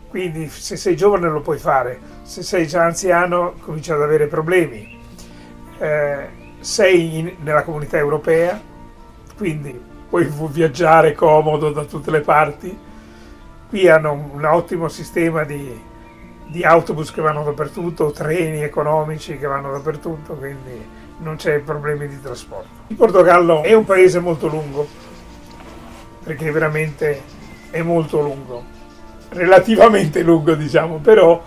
quindi 0.08 0.48
se 0.48 0.76
sei 0.76 0.96
giovane 0.96 1.28
lo 1.28 1.40
puoi 1.40 1.58
fare, 1.58 1.98
se 2.22 2.42
sei 2.42 2.66
già 2.66 2.84
anziano 2.84 3.54
cominci 3.60 3.92
ad 3.92 4.02
avere 4.02 4.26
problemi. 4.26 4.98
Eh, 5.78 6.42
sei 6.60 7.18
in- 7.18 7.36
nella 7.42 7.62
comunità 7.62 7.98
europea, 7.98 8.60
quindi 9.36 9.78
puoi 10.08 10.30
viaggiare 10.50 11.12
comodo 11.12 11.70
da 11.72 11.84
tutte 11.84 12.10
le 12.10 12.20
parti. 12.20 12.78
Qui 13.68 13.88
hanno 13.88 14.12
un, 14.12 14.30
un 14.32 14.44
ottimo 14.44 14.88
sistema 14.88 15.44
di, 15.44 15.78
di 16.46 16.62
autobus 16.62 17.10
che 17.10 17.20
vanno 17.20 17.42
dappertutto, 17.42 18.12
treni 18.12 18.62
economici 18.62 19.36
che 19.36 19.46
vanno 19.46 19.72
dappertutto, 19.72 20.34
quindi 20.34 21.02
non 21.24 21.36
c'è 21.36 21.58
problemi 21.60 22.06
di 22.06 22.20
trasporto. 22.20 22.68
Il 22.88 22.96
Portogallo 22.96 23.62
è 23.62 23.72
un 23.72 23.84
paese 23.84 24.20
molto 24.20 24.46
lungo, 24.46 24.86
perché 26.22 26.50
veramente 26.50 27.20
è 27.70 27.80
molto 27.80 28.20
lungo, 28.20 28.62
relativamente 29.30 30.22
lungo 30.22 30.54
diciamo, 30.54 30.98
però 30.98 31.42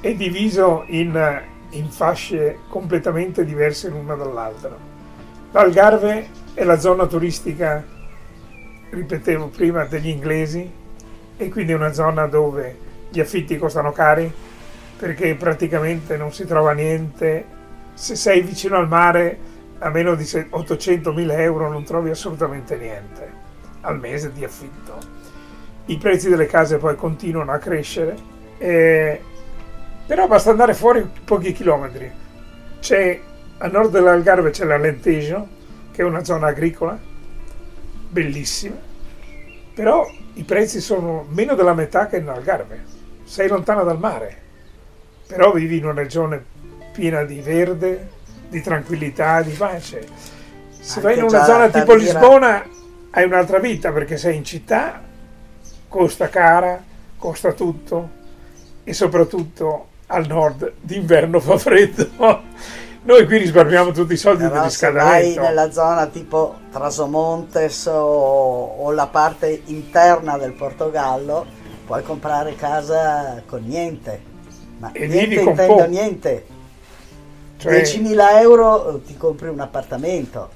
è 0.00 0.14
diviso 0.14 0.84
in, 0.86 1.42
in 1.70 1.90
fasce 1.90 2.60
completamente 2.68 3.44
diverse 3.44 3.88
l'una 3.88 4.14
dall'altra. 4.14 4.74
L'Algarve 5.50 6.28
è 6.54 6.62
la 6.62 6.78
zona 6.78 7.06
turistica, 7.06 7.84
ripetevo 8.90 9.48
prima, 9.48 9.84
degli 9.84 10.08
inglesi 10.08 10.70
e 11.36 11.48
quindi 11.48 11.72
è 11.72 11.74
una 11.74 11.92
zona 11.92 12.26
dove 12.26 12.78
gli 13.10 13.18
affitti 13.20 13.58
costano 13.58 13.90
cari 13.90 14.32
perché 14.96 15.34
praticamente 15.34 16.16
non 16.16 16.32
si 16.32 16.46
trova 16.46 16.72
niente. 16.72 17.55
Se 17.96 18.14
sei 18.14 18.42
vicino 18.42 18.76
al 18.76 18.88
mare 18.88 19.38
a 19.78 19.88
meno 19.88 20.14
di 20.14 20.24
800.000 20.24 21.40
euro 21.40 21.70
non 21.70 21.82
trovi 21.82 22.10
assolutamente 22.10 22.76
niente 22.76 23.32
al 23.80 23.98
mese 23.98 24.32
di 24.34 24.44
affitto. 24.44 24.98
I 25.86 25.96
prezzi 25.96 26.28
delle 26.28 26.44
case 26.44 26.76
poi 26.76 26.94
continuano 26.94 27.52
a 27.52 27.58
crescere, 27.58 28.14
eh, 28.58 29.18
però 30.06 30.26
basta 30.26 30.50
andare 30.50 30.74
fuori 30.74 31.08
pochi 31.24 31.52
chilometri. 31.52 32.12
C'è, 32.80 33.18
a 33.56 33.66
nord 33.68 33.90
dell'Algarve 33.92 34.50
c'è 34.50 34.66
l'Alentejo, 34.66 35.48
che 35.90 36.02
è 36.02 36.04
una 36.04 36.22
zona 36.22 36.48
agricola, 36.48 36.98
bellissima, 38.10 38.76
però 39.72 40.06
i 40.34 40.42
prezzi 40.42 40.82
sono 40.82 41.24
meno 41.30 41.54
della 41.54 41.72
metà 41.72 42.08
che 42.08 42.18
in 42.18 42.28
Algarve. 42.28 42.84
Sei 43.24 43.48
lontana 43.48 43.84
dal 43.84 43.98
mare, 43.98 44.36
però 45.26 45.50
vivi 45.52 45.78
in 45.78 45.84
una 45.84 46.02
regione 46.02 46.44
piena 46.96 47.24
di 47.24 47.40
verde, 47.40 48.08
di 48.48 48.62
tranquillità, 48.62 49.42
di 49.42 49.52
pace. 49.52 50.06
Se 50.70 51.00
vai 51.00 51.18
in 51.18 51.24
una 51.24 51.44
zona 51.44 51.68
tipo 51.68 51.94
Lisbona 51.94 52.64
hai 53.10 53.24
un'altra 53.24 53.58
vita 53.58 53.92
perché 53.92 54.16
sei 54.16 54.36
in 54.36 54.44
città, 54.44 55.02
costa 55.88 56.28
cara, 56.28 56.82
costa 57.18 57.52
tutto 57.52 58.10
e 58.82 58.92
soprattutto 58.94 59.88
al 60.06 60.26
nord 60.26 60.72
d'inverno 60.80 61.38
fa 61.40 61.58
freddo. 61.58 62.08
Noi 63.06 63.24
qui 63.26 63.38
risparmiamo 63.38 63.92
tutti 63.92 64.14
i 64.14 64.16
soldi 64.16 64.48
Però 64.48 64.68
se 64.68 64.90
vai 64.90 65.36
nella 65.36 65.70
zona 65.70 66.06
tipo 66.06 66.56
Trasomontes 66.72 67.86
o, 67.86 68.74
o 68.78 68.90
la 68.90 69.06
parte 69.06 69.62
interna 69.66 70.36
del 70.38 70.52
Portogallo, 70.52 71.46
puoi 71.86 72.02
comprare 72.02 72.56
casa 72.56 73.42
con 73.46 73.62
niente. 73.64 74.20
Ma 74.78 74.90
E 74.92 75.06
niente 75.06 75.40
intendo 75.40 75.74
poco. 75.74 75.86
niente. 75.86 76.46
Cioè, 77.58 77.80
10.000 77.82 78.40
euro 78.40 79.00
ti 79.04 79.16
compri 79.16 79.48
un 79.48 79.60
appartamento 79.60 80.50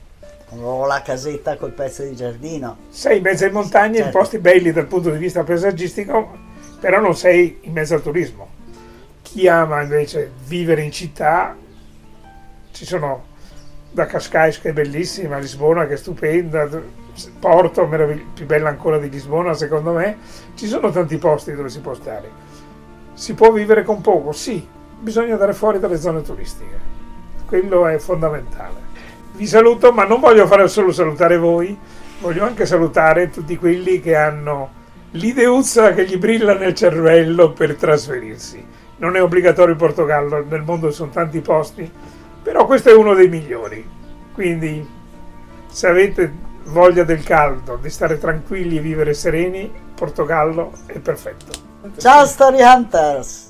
o 0.61 0.85
la 0.87 1.01
casetta 1.03 1.57
col 1.57 1.71
pezzo 1.73 2.03
di 2.03 2.15
giardino. 2.15 2.77
sei 2.89 3.19
in 3.19 3.23
mezzo 3.23 3.45
alle 3.45 3.53
montagne, 3.53 3.99
in 3.99 4.03
Certo. 4.05 4.19
posti 4.19 4.39
belli 4.39 4.73
dal 4.73 4.87
punto 4.87 5.11
di 5.11 5.19
vista 5.19 5.45
paesaggistico, 5.45 6.29
però 6.81 7.01
non 7.01 7.17
sei 7.17 7.59
in 7.63 7.73
mezzo 7.73 7.95
al 7.95 8.03
turismo. 8.03 8.49
Chi 9.23 9.47
ama 9.47 9.81
invece 9.83 10.31
vivere 10.47 10.83
in 10.83 10.91
città, 10.91 11.57
ci 12.73 12.85
sono 12.85 13.27
da 13.93 14.07
Cascais 14.07 14.61
che 14.61 14.71
è 14.71 14.73
bellissima, 14.73 15.39
Lisbona 15.39 15.87
che 15.87 15.95
è 15.95 15.97
stupenda, 15.97 16.69
Porto 17.39 17.87
meravigli- 17.87 18.25
più 18.35 18.47
bella 18.47 18.69
ancora 18.69 18.99
di 18.99 19.11
Lisbona 19.11 19.53
secondo 19.55 19.93
me, 19.93 20.19
ci 20.55 20.67
sono 20.67 20.91
tanti 20.91 21.17
posti 21.19 21.55
dove 21.55 21.69
si 21.69 21.81
può 21.81 21.95
stare. 21.95 22.29
Si 23.15 23.35
può 23.35 23.51
vivere 23.53 23.83
con 23.83 24.01
poco, 24.01 24.33
sì, 24.33 24.67
bisogna 25.01 25.33
andare 25.33 25.53
fuori 25.53 25.79
dalle 25.79 25.99
zone 25.99 26.23
turistiche, 26.23 26.79
quello 27.47 27.87
è 27.87 27.99
fondamentale. 27.99 28.89
Vi 29.33 29.47
saluto, 29.47 29.93
ma 29.93 30.05
non 30.05 30.21
voglio 30.21 30.47
fare 30.47 30.69
solo 30.69 30.93
salutare 30.93 31.39
voi, 31.39 31.77
voglio 32.21 32.45
anche 32.45 32.67
salutare 32.67 33.31
tutti 33.31 33.57
quelli 33.57 34.01
che 34.01 34.15
hanno 34.15 34.79
l'ideuzza 35.13 35.93
che 35.93 36.05
gli 36.05 36.19
brilla 36.19 36.55
nel 36.55 36.75
cervello 36.75 37.53
per 37.53 37.75
trasferirsi. 37.77 38.65
Non 38.99 39.17
è 39.17 39.23
obbligatorio 39.23 39.73
il 39.73 39.79
Portogallo, 39.79 40.45
nel 40.47 40.63
mondo 40.63 40.91
ci 40.91 40.97
sono 40.97 41.11
tanti 41.11 41.41
posti, 41.41 41.91
però 42.43 42.67
questo 42.67 42.91
è 42.91 42.95
uno 42.95 43.15
dei 43.15 43.29
migliori. 43.29 43.89
Quindi 44.35 44.87
se 45.67 45.87
avete 45.87 46.33
voglia 46.65 47.05
del 47.05 47.23
caldo, 47.23 47.79
di 47.81 47.89
stare 47.89 48.19
tranquilli 48.19 48.77
e 48.77 48.81
vivere 48.81 49.15
sereni, 49.15 49.73
Portogallo 49.95 50.73
è 50.87 50.99
perfetto. 50.99 51.69
Ciao 51.97 52.27
Story 52.27 52.63
Hunters! 52.63 53.50